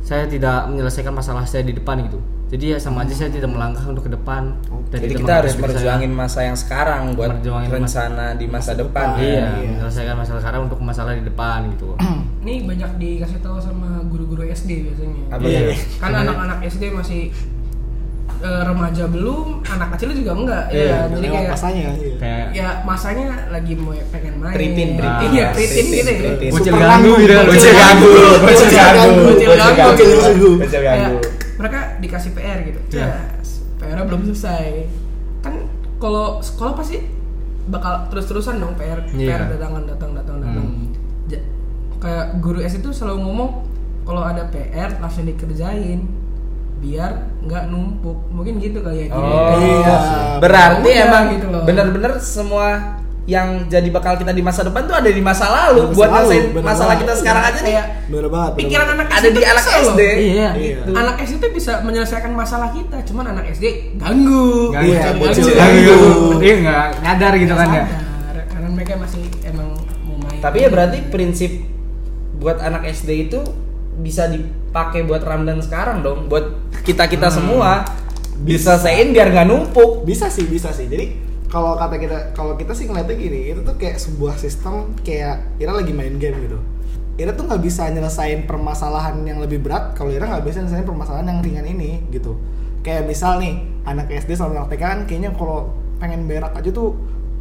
[0.00, 3.82] saya tidak menyelesaikan masalah saya di depan gitu jadi ya sama aja saya tidak melangkah
[3.84, 4.54] untuk ke depan
[4.86, 8.72] dan jadi tidak kita harus berjuangin masa yang sekarang buat Berjuangin masa- rencana di masa
[8.72, 9.18] depan depan.
[9.18, 9.70] iya, Iya.
[9.74, 11.98] menyelesaikan masalah sekarang untuk masalah di depan gitu
[12.42, 15.74] ini banyak dikasih tahu sama guru-guru SD biasanya Apa Iya.
[15.98, 17.34] kan anak-anak SD masih
[18.62, 22.14] remaja belum anak kecil juga enggak Iya, ya jadi kayak masanya iya.
[22.16, 25.30] kayak ya masanya lagi mau pengen main Preteen, preteen.
[25.30, 29.90] iya preteen gitu ya bocil Super ganggu gitu Bocil ganggu, bocil ganggu, Bocil ganggu.
[29.96, 31.18] bocil ganggu, Kayak ganggu.
[31.56, 33.04] mereka dikasih PR gitu Iya.
[33.04, 33.08] ya
[33.76, 34.68] PR-nya belum selesai
[35.40, 35.54] kan
[35.96, 36.96] kalau sekolah pasti
[37.66, 39.26] bakal terus-terusan dong PR Iya.
[39.36, 40.86] PR datang datang datang datang Hmm.
[41.96, 43.50] Kayak guru SD itu selalu ngomong
[44.04, 46.04] kalau ada PR langsung dikerjain
[46.76, 47.10] biar
[47.40, 49.96] nggak numpuk mungkin gitu kali ya Oh, Iya.
[50.38, 51.62] berarti emang gitu loh.
[51.62, 55.86] bener-bener semua yang jadi bakal kita di masa depan tuh ada di masa lalu Di
[55.88, 57.00] masa buat lalu, masalah banget.
[57.02, 57.74] kita sekarang aja nih
[58.06, 58.50] Bener banget.
[58.50, 58.94] bener pikiran banget.
[58.94, 59.64] anak ada di anak.
[59.64, 59.78] Iya.
[59.82, 60.48] SD Iya.
[60.54, 60.90] Gitu.
[60.94, 63.64] anak SD tuh bisa menyelesaikan masalah kita cuman anak SD
[63.96, 65.20] ganggu Gak Iya, Ganggu.
[65.20, 65.44] bocil.
[65.48, 65.58] Ganggu.
[65.58, 66.38] Ganggu.
[66.38, 67.84] Dia nggak nyadar gitu kan ya.
[68.46, 69.68] Karena mereka masih emang
[70.04, 71.50] mau main Tapi ya berarti prinsip
[72.36, 73.40] buat anak SD itu
[73.98, 74.28] bisa
[74.76, 76.52] dipakai buat Ramdan sekarang dong, buat
[76.84, 77.80] kita kita semua.
[78.36, 80.04] Diselesain biar nggak numpuk.
[80.04, 80.84] bisa sih bisa sih.
[80.84, 81.16] Jadi
[81.48, 85.72] kalau kata kita kalau kita sih ngeliatnya gini itu tuh kayak sebuah sistem kayak Ira
[85.72, 86.60] lagi main game gitu.
[87.16, 91.24] Ira tuh nggak bisa nyelesain permasalahan yang lebih berat kalau Ira nggak bisa nyelesain permasalahan
[91.32, 92.36] yang ringan ini gitu.
[92.84, 96.92] Kayak misal nih anak SD sama anak TK kan kayaknya kalau pengen berak aja tuh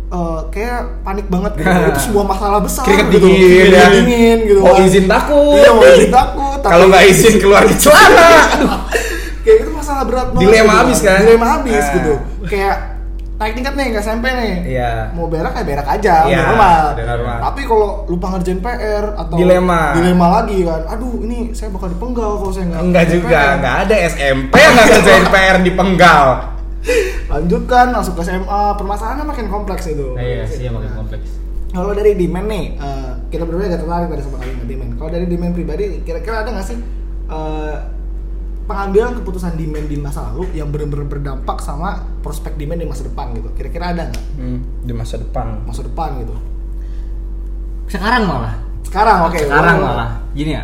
[0.08, 1.68] eh, kayak panik banget gitu.
[1.92, 3.28] Itu sebuah masalah besar Keringet gitu.
[3.28, 3.84] dingin, ya.
[3.92, 4.88] Keringet dingin gitu Mau kan.
[4.88, 5.60] izin takut.
[5.60, 8.30] iya mau izin takut tapi- Kalau nggak izin keluar di celana.
[9.40, 10.82] kayak itu masalah berat banget Dilema gitu.
[10.82, 11.20] abis kan?
[11.22, 11.94] dilema abis Ah.
[11.94, 12.14] gitu
[12.46, 12.76] kayak
[13.36, 14.92] naik tingkat nih nggak SMP nih Iya.
[15.12, 17.38] mau berak kayak berak aja Iya, normal normal.
[17.44, 19.82] tapi kalau lupa ngerjain PR atau Dilema.
[19.94, 23.54] dilema lagi kan aduh ini saya bakal dipenggal kalau saya nggak Enggak ngerjain juga, PR.
[23.54, 26.26] enggak ada SMP yang nggak kerjain PR di penggal.
[27.28, 31.30] lanjutkan masuk ke SMA permasalahannya makin kompleks itu Nah, iya sih makin kompleks.
[31.76, 35.26] Kalau dari demand nih eh, kita berdua agak tertarik pada sama kalimat demand kalau dari
[35.26, 36.78] demand pribadi kira-kira ada nggak sih
[37.28, 37.76] eh,
[38.66, 43.30] pengambilan keputusan demand di masa lalu yang benar-benar berdampak sama prospek demand di masa depan
[43.34, 45.62] gitu kira-kira ada nggak Hmm, di masa depan.
[45.62, 46.34] masa depan gitu
[47.86, 48.56] Sekarang malah.
[48.82, 49.88] sekarang oke Sekarang boleh.
[49.88, 50.10] malah.
[50.32, 50.64] Gini ya.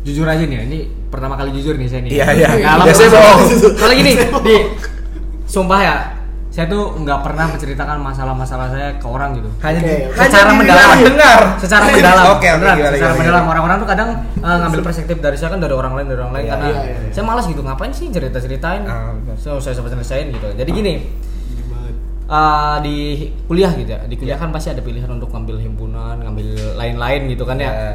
[0.00, 2.10] Jujur aja nih, ini pertama kali jujur nih saya nih.
[2.10, 2.48] Iya, iya.
[2.80, 3.40] Biasanya bohong.
[3.76, 4.56] Kalau gini, di
[5.44, 5.96] sumpah ya,
[6.50, 9.46] saya tuh nggak pernah menceritakan masalah-masalah saya ke orang gitu.
[9.62, 10.88] Hanya hanya Secara mendalam.
[10.98, 11.40] dengar.
[11.62, 12.24] Secara mendalam.
[12.34, 15.60] Oke, beneran, gimana, secara gimana, mendalam orang-orang tuh kadang eh, ngambil perspektif dari saya kan
[15.62, 17.12] dari orang lain dari orang lain Iya, karena iya, iya.
[17.14, 18.82] saya malas gitu ngapain sih cerita-ceritain.
[18.82, 19.34] Betul.
[19.38, 20.48] so saya sempat selesaiin gitu.
[20.50, 20.94] Jadi gini,
[21.54, 21.90] Gini
[22.26, 22.96] eh, di
[23.46, 27.42] kuliah gitu ya di kuliah kan pasti ada pilihan untuk ngambil himpunan ngambil lain-lain gitu
[27.42, 27.90] kan ya Ya.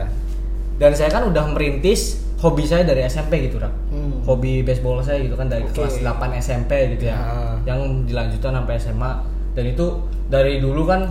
[0.76, 3.73] dan saya kan udah merintis hobi saya dari SMP gitu Rak.
[3.89, 4.21] Hmm.
[4.23, 5.73] hobi baseball saya gitu kan dari Oke.
[5.75, 7.57] kelas 8 SMP gitu ya Ah.
[7.65, 9.11] yang dilanjutkan sampai SMA
[9.51, 9.85] dan itu
[10.27, 11.09] dari dulu kan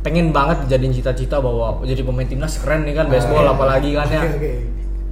[0.00, 3.52] pengen banget jadiin cita-cita bahwa jadi pemain timnas keren nih kan baseball Ah.
[3.52, 4.52] apalagi kan ya oke.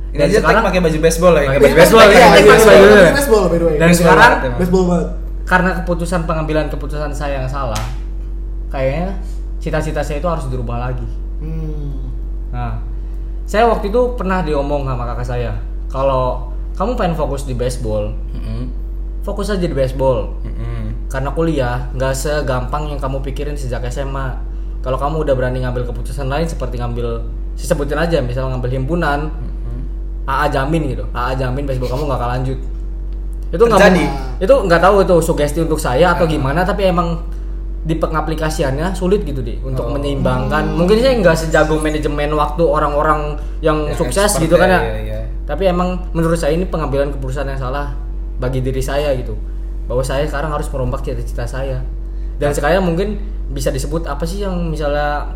[0.07, 1.43] Ini Dan sekarang- pakai baju baseball ya.
[1.45, 2.97] Pakai baju baseball, pakai iya, baseball baseball, dulu.
[3.13, 3.77] baseball by the way.
[3.77, 5.09] Dan sekarang baseball banget.
[5.45, 7.83] karena keputusan pengambilan keputusan saya yang salah
[8.67, 9.15] kayaknya
[9.59, 11.07] cita-cita saya itu harus dirubah lagi
[11.37, 12.09] Hmm.
[12.49, 12.81] Nah,
[13.47, 15.53] saya waktu itu pernah diomong sama kakak saya,
[15.87, 18.69] kalau kamu pengen fokus di baseball, Mm-mm.
[19.23, 20.35] fokus aja di baseball.
[20.45, 21.09] Mm-mm.
[21.09, 24.35] Karena kuliah nggak segampang yang kamu pikirin sejak SMA.
[24.83, 27.23] Kalau kamu udah berani ngambil keputusan lain seperti ngambil,
[27.55, 29.31] saya sebutin aja, misal ngambil himpunan,
[30.27, 32.59] AA jamin gitu, AA jamin baseball kamu nggak akan lanjut.
[33.55, 33.91] Itu nggak
[34.43, 37.23] itu nggak tahu itu sugesti untuk saya atau gimana, tapi emang
[37.87, 39.95] di pengaplikasiannya sulit gitu deh untuk Oh.
[39.95, 40.75] menyeimbangkan.
[40.75, 44.81] Mungkin saya nggak sejago manajemen waktu orang-orang yang Ya, sukses gitu kan ya.
[44.83, 45.21] ya, iya.
[45.47, 47.95] Tapi emang menurut saya ini pengambilan keputusan yang salah
[48.43, 49.39] bagi diri saya gitu.
[49.87, 51.79] Bahwa saya sekarang harus merombak cita-cita saya.
[52.43, 55.31] Dan sekarang mungkin bisa disebut apa sih yang misalnya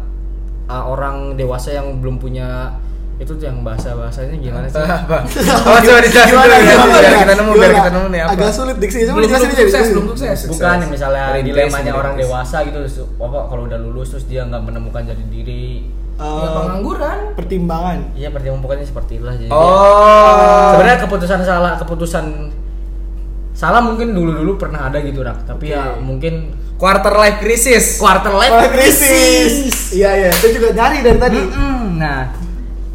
[0.67, 2.75] uh, orang dewasa yang belum punya
[3.21, 4.81] itu tuh yang bahasa bahasanya gimana sih?
[4.81, 5.19] Apa?
[5.69, 8.31] Oh, coba dijelasin dulu Gimana, ya, biar kita nemu, biar kita nemu nih apa.
[8.33, 8.97] Agak sulit diksi.
[9.05, 9.65] Coba belum dijelasin belum aja.
[9.69, 10.51] sukses belum sukses Sukses.
[10.57, 12.79] Bukan misalnya dilemanya orang dewasa gitu
[13.21, 15.65] apa kalau udah lulus terus dia nggak menemukan jati diri.
[16.17, 17.99] Eh, ya pengangguran pertimbangan.
[18.13, 19.53] Iya pertimbangan pokoknya seperti itulah jadi.
[19.53, 20.73] Oh.
[20.73, 22.25] Sebenarnya keputusan salah keputusan
[23.53, 26.01] salah mungkin dulu-dulu pernah ada gitu rak tapi ya Oke.
[26.01, 26.35] mungkin
[26.81, 28.01] quarter life crisis.
[28.01, 29.93] quarter life Oh, krisis.
[29.93, 30.31] Iya iya.
[30.33, 31.41] Saya juga nyari dari tadi.
[31.41, 32.01] Mm-mm.
[32.01, 32.33] nah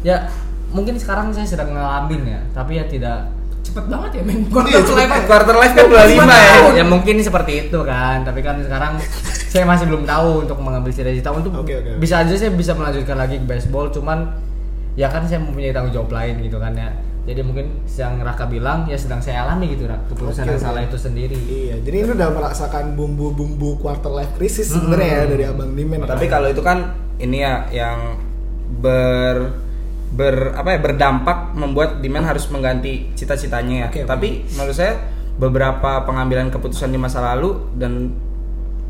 [0.06, 0.30] ya
[0.70, 3.34] mungkin sekarang saya sedang ngalamin ya tapi ya tidak
[3.66, 5.26] cepet banget ya men Iya, quarter cepet life.
[5.26, 6.54] Quarter life kan 25 ya.
[6.78, 9.02] ya mungkin seperti itu kan tapi kan sekarang
[9.50, 11.90] saya masih belum tahu untuk mengambil cita-cita untuk oke, oke.
[11.98, 14.30] bisa aja saya bisa melanjutkan lagi ke baseball cuman
[14.94, 16.94] ya kan saya mempunyai tanggung jawab lain gitu kan ya
[17.26, 20.82] jadi mungkin yang Raka bilang ya sedang saya alami gitu Rak keputusan Oke, yang salah
[20.86, 25.74] itu sendiri Iya, jadi ini udah merasakan bumbu-bumbu quarter life crisis sebenarnya ya dari Abang
[25.74, 26.06] Dimen.
[26.06, 28.14] Tapi kalau itu kan ini ya yang
[28.78, 29.65] ber
[30.12, 33.86] ber apa ya berdampak membuat demand harus mengganti cita-citanya ya.
[33.90, 34.00] Oke.
[34.06, 34.94] Tapi menurut saya
[35.36, 38.14] beberapa pengambilan keputusan di masa lalu dan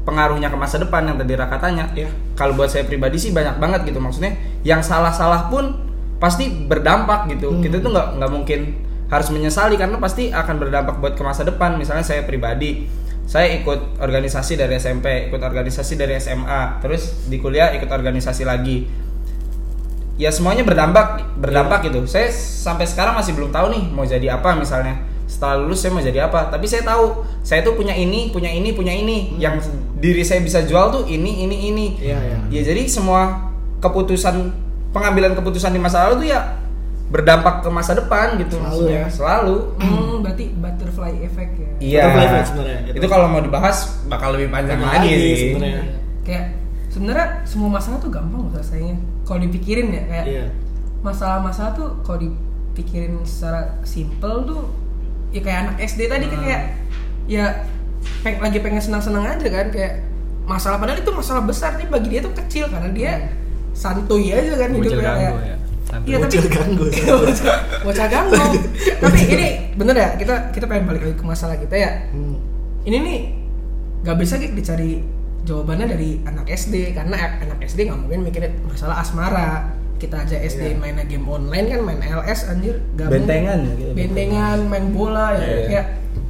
[0.07, 1.91] pengaruhnya ke masa depan yang tadi Raka tanya.
[1.97, 2.11] Iya.
[2.39, 4.37] Kalau buat saya pribadi sih banyak banget gitu maksudnya.
[4.63, 5.75] Yang salah-salah pun
[6.23, 7.51] pasti berdampak gitu.
[7.53, 7.61] Hmm.
[7.61, 8.61] Kita tuh nggak nggak mungkin
[9.07, 11.75] harus menyesali karena pasti akan berdampak buat ke masa depan.
[11.75, 12.87] Misalnya saya pribadi
[13.27, 18.87] saya ikut organisasi dari SMP, ikut organisasi dari SMA, terus di kuliah ikut organisasi lagi.
[20.17, 21.07] Ya semuanya berdampak,
[21.37, 22.05] berdampak gitu.
[22.05, 24.97] Saya sampai sekarang masih belum tahu nih mau jadi apa misalnya.
[25.27, 27.11] setelah lulus saya mau jadi apa tapi saya tahu
[27.43, 29.59] saya tuh punya ini punya ini punya ini yang
[29.97, 32.39] diri saya bisa jual tuh ini ini ini Iya, iya.
[32.47, 34.55] ya jadi semua keputusan
[34.91, 36.63] pengambilan keputusan di masa lalu tuh ya
[37.07, 38.95] berdampak ke masa depan gitu Selalu maksudnya.
[38.97, 39.07] ya.
[39.11, 41.69] selalu Hmm, berarti butterfly effect ya.
[41.77, 43.07] iya Butterfly effect sebenarnya, itu, itu.
[43.09, 45.83] kalau mau dibahas bakal lebih panjang lagi, lagi sih sebenarnya.
[46.23, 46.45] Kayak
[46.89, 48.95] sebenarnya semua masalah tuh gampang loh selesainya.
[49.27, 50.47] Kalau dipikirin ya kayak Iya.
[51.03, 54.63] masalah-masalah tuh kalau dipikirin secara simple tuh
[55.35, 56.63] ya kayak anak SD tadi kan kayak
[57.27, 57.45] ya
[58.23, 60.07] peng, lagi pengen senang-senang aja kan kayak
[60.47, 63.13] masalah padahal itu masalah besar tapi bagi dia tuh kecil karena dia
[63.75, 65.57] santuy aja kan hidupnya ganggu kayak ya.
[66.07, 66.85] Iya tapi ganggu.
[66.91, 67.17] bocil,
[67.83, 68.35] bocil ganggu.
[69.03, 71.91] tapi ini bener ya kita kita pengen balik lagi ke masalah kita ya.
[72.11, 72.39] Hmm.
[72.87, 73.19] Ini nih
[74.07, 75.03] nggak bisa gitu dicari
[75.47, 79.73] jawabannya dari anak SD karena anak SD nggak mungkin mikirin masalah asmara.
[79.97, 80.77] Kita aja SD Iya.
[80.77, 83.17] mainnya game online kan main LS anjir gabung.
[83.17, 83.93] Bentengan ya, gitu.
[83.97, 85.41] Bentengan main bola ya.
[85.41, 85.57] Iya.
[85.65, 85.87] Kayak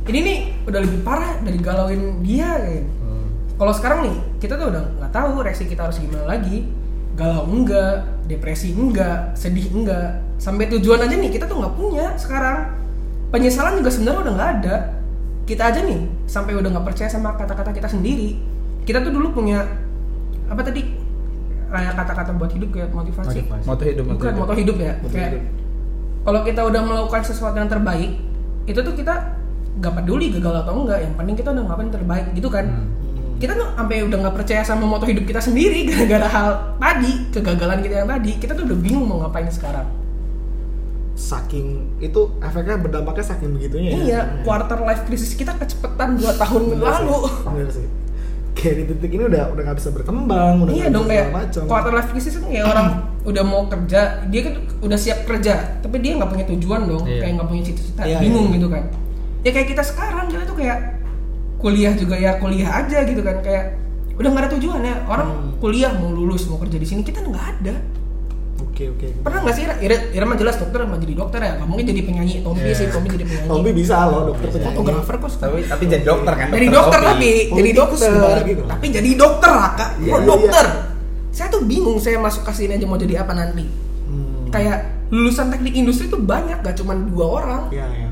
[0.06, 0.38] ini nih
[0.70, 2.86] udah lebih parah dari galauin dia kayak.
[3.02, 3.26] Hmm.
[3.58, 6.70] Kalau sekarang nih kita tuh udah nggak tahu reaksi kita harus gimana lagi.
[7.16, 10.22] Galau enggak, depresi enggak, sedih enggak.
[10.38, 12.70] Sampai tujuan aja nih kita tuh nggak punya sekarang.
[13.34, 14.76] Penyesalan juga sebenarnya udah nggak ada.
[15.42, 18.38] Kita aja nih sampai udah nggak percaya sama kata-kata kita sendiri.
[18.87, 19.66] Kita tuh dulu punya
[20.47, 20.87] apa tadi
[21.66, 23.43] kayak kata-kata buat hidup kayak motivasi.
[23.43, 23.66] Motivasi.
[23.66, 24.93] moto hidup moto Bukan moto hidup ya.
[25.03, 25.43] Moto kayak hidup.
[26.26, 28.18] kalau kita udah melakukan sesuatu yang terbaik,
[28.66, 29.14] itu tuh kita
[29.78, 30.99] gak peduli gagal atau enggak.
[31.03, 32.66] Yang penting kita udah ngapain yang terbaik gitu kan.
[32.66, 32.89] Hmm.
[33.37, 36.49] Kita tuh sampai udah nggak percaya sama moto hidup kita sendiri gara-gara hal
[36.80, 38.30] tadi kegagalan kita yang tadi.
[38.39, 39.87] Kita tuh udah bingung mau ngapain sekarang.
[41.16, 43.97] Saking itu efeknya berdampaknya saking begitunya ya.
[43.97, 47.16] Iya, quarter life crisis kita kecepetan 2 tahun Bener lalu.
[47.24, 47.87] sih, bener sih.
[48.57, 51.26] Kayak di titik ini udah udah nggak bisa berkembang, udah Iya nggak dong bisa kayak
[51.30, 51.62] macam.
[51.66, 52.88] quarter life crisis kan kayak orang
[53.30, 57.20] udah mau kerja, dia kan udah siap kerja, tapi dia nggak punya tujuan dong, Iya.
[57.20, 58.54] kayak nggak punya cita-cita, Iya, bingung iya.
[58.57, 58.82] gitu kan.
[59.42, 60.78] Ya kayak kita sekarang kita tuh kayak
[61.57, 63.64] kuliah juga ya kuliah aja gitu kan, kayak
[64.14, 64.96] udah nggak ada tujuan ya.
[65.04, 65.50] Orang Hmm.
[65.59, 67.74] kuliah mau lulus mau kerja di sini kita nggak ada.
[68.57, 69.07] Oke oke.
[69.20, 69.96] Pernah nggak sih Ira?
[70.12, 72.34] Ira, mah jelas dokter mau jadi dokter ya, nggak mungkin jadi penyanyi.
[72.40, 72.76] Tompi Iya.
[72.76, 73.48] sih, Tompi jadi penyanyi.
[73.48, 74.66] Tommy bisa loh dokter penyanyi.
[74.72, 78.11] fotografer kok tapi tapi jadi dokter kan Jadi dokter tapi jadi dokter.
[78.12, 78.66] kok.
[78.68, 79.90] Tapi jadi dokter lah kak.
[79.96, 80.66] Kok iya, dokter?
[81.32, 83.64] Saya tuh bingung saya masuk ke sini aja mau jadi apa nanti.
[84.07, 84.48] Hmm.
[84.48, 84.78] Kayak
[85.09, 87.62] lulusan teknik industri tuh banyak gak cuma dua orang.
[87.68, 88.09] Iya iya.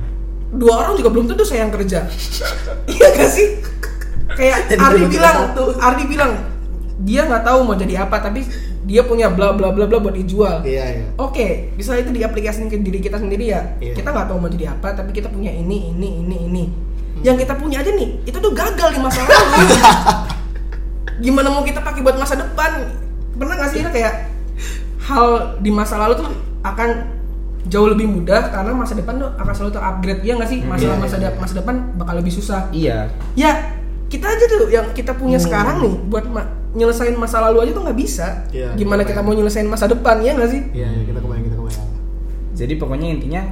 [0.51, 2.05] Dua orang juga belum tentu saya yang kerja.
[2.95, 3.49] iya gak sih?
[4.30, 5.62] Kayak Jadi Ardi bilang, satu.
[5.78, 6.32] Ardi bilang
[6.97, 8.47] dia nggak tahu mau jadi apa tapi
[8.85, 10.61] dia punya bla bla bla bla buat dijual.
[10.61, 11.05] Iya iya.
[11.16, 13.80] Oke, bisa itu diaplikasikan ke diri kita sendiri ya.
[13.80, 13.97] Iya.
[13.97, 16.64] Kita nggak tahu mau jadi apa, tapi kita punya ini, ini, ini, ini.
[17.24, 19.66] Yang kita punya aja nih, itu tuh gagal di masa lalu.
[21.24, 22.93] Gimana mau kita pakai buat masa depan?
[23.35, 24.14] Pernah nggak sih Ira, kayak
[25.05, 26.28] hal di masa lalu tuh
[26.61, 26.89] akan
[27.64, 31.01] jauh lebih mudah karena masa depan tuh akan selalu terupgrade ya nggak sih masalah iya,
[31.01, 31.28] masa iya.
[31.32, 33.72] de- masa depan bakal lebih susah iya ya
[34.12, 35.47] kita aja tuh yang kita punya Hmm.
[35.49, 36.24] sekarang nih buat
[36.75, 40.35] nyelesain masa lalu aja tuh nggak bisa Iya, gimana kita mau nyelesain masa depan ya
[40.35, 41.89] nggak sih Iya iya kita kebayang kita kebayang.
[42.53, 43.43] jadi pokoknya intinya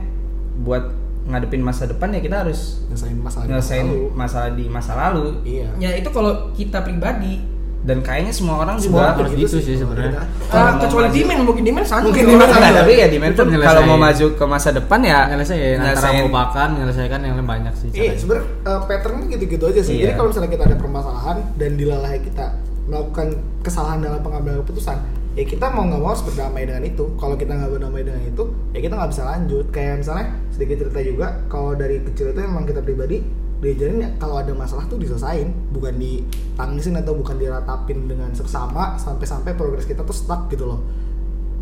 [0.58, 0.84] buat
[1.22, 3.44] ngadepin masa depan ya kita harus Nyelesain masalah.
[3.44, 4.02] di masa nyelesain lalu.
[4.12, 5.68] masalah di masa lalu Iya.
[5.78, 7.38] ya itu kalau kita pribadi
[7.80, 10.22] dan kayaknya semua orang Semua juga harus gitu sih sebenarnya.
[10.48, 12.24] Ah, kecuali Dimen mungkin Dimen santai Mungkin.
[12.28, 12.70] Dimen Nah, santai.
[12.76, 13.66] tapi ya di Itu pun nyelesain.
[13.68, 17.74] kalau mau maju ke masa depan ya nyelesain antara nyelesain- melupakan menyelesaikan yang lain banyak
[17.76, 19.94] sih Iya, sebenarnya uh, patternnya gitu-gitu aja sih.
[19.94, 20.00] Iya.
[20.00, 22.46] Jadi kalau misalnya kita ada permasalahan dan dilalai kita
[22.86, 24.98] melakukan kesalahan dalam pengambilan keputusan,
[25.38, 27.04] ya kita mau nggak mau harus berdamai dengan itu.
[27.16, 29.66] Kalau kita nggak berdamai dengan itu, ya kita nggak bisa lanjut.
[29.70, 33.22] Kayak misalnya sedikit cerita juga, kalau dari kecil itu emang kita pribadi
[33.62, 39.54] diajarin ya kalau ada masalah tuh diselesain, bukan ditangisin atau bukan diratapin dengan seksama sampai-sampai
[39.54, 40.82] progres kita tuh stuck gitu loh.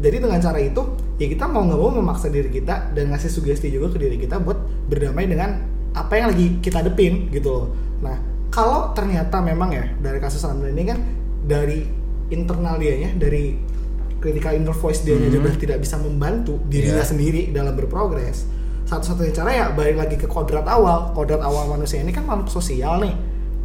[0.01, 0.81] Jadi dengan cara itu
[1.21, 4.41] ya kita mau nggak mau memaksa diri kita dan ngasih sugesti juga ke diri kita
[4.41, 4.57] buat
[4.89, 5.61] berdamai dengan
[5.93, 7.67] apa yang lagi kita hadepin gitu loh.
[8.01, 8.17] Nah
[8.51, 10.99] kalau ternyata memang ya dari kasus Ramdan ini kan
[11.41, 11.87] dari
[12.29, 13.55] internal dianya dari
[14.19, 15.31] critical inner voice dia Hmm.
[15.31, 17.09] juga tidak bisa membantu dirinya Iya.
[17.09, 18.45] sendiri dalam berprogres.
[18.85, 21.15] Satu-satunya cara ya balik lagi ke kodrat awal.
[21.15, 23.15] Kodrat awal manusia ini kan makhluk sosial nih.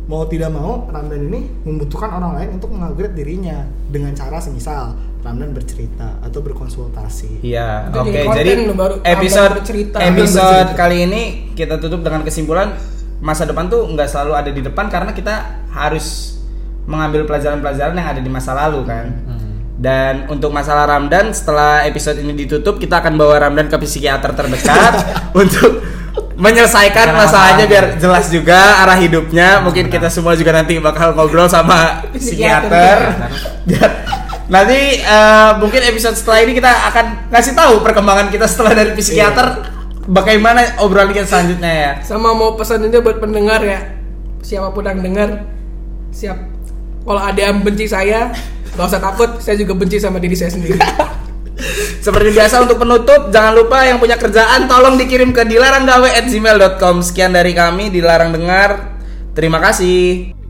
[0.05, 5.49] Mau tidak mau Ramdan ini membutuhkan orang lain untuk mengupgrade dirinya dengan cara semisal Ramdan
[5.51, 7.41] bercerita atau berkonsultasi.
[7.41, 8.05] Iya, oke.
[8.05, 9.53] jadi konten Jadi baru, episode
[9.97, 11.21] episode kali ini
[11.51, 12.77] kita tutup dengan kesimpulan
[13.25, 16.37] masa depan tuh nggak selalu ada di depan karena kita harus
[16.85, 19.09] mengambil pelajaran-pelajaran yang ada di masa lalu kan.
[19.25, 19.41] Hmm.
[19.75, 24.93] Dan untuk masalah Ramdan setelah episode ini ditutup kita akan bawa Ramdan ke psikiater terdekat
[25.41, 25.81] untuk
[26.37, 29.59] menyelesaikan Karena masalahnya biar jelas juga arah hidupnya.
[29.65, 33.25] Mungkin kita semua juga nanti bakal ngobrol sama Psikiater.
[33.65, 33.91] Dan
[34.45, 39.74] nanti eh, mungkin episode setelah ini kita akan ngasih tahu perkembangan kita setelah dari psikiater
[40.05, 41.91] bagaimana obrolan kita selanjutnya ya.
[42.05, 43.79] Sama mau pesan juga buat pendengar ya.
[44.45, 45.29] Siapa pun yang dengar
[46.13, 46.37] siap
[47.05, 48.33] kalau ada yang benci saya,
[48.75, 50.81] gak usah takut, saya juga benci sama diri saya sendiri.
[52.05, 57.01] Seperti biasa untuk penutup, jangan lupa yang punya kerjaan tolong dikirim ke dilaranggawe@gmail.com.
[57.01, 58.97] Sekian dari kami dilarang dengar.
[59.33, 60.44] Terima kasih.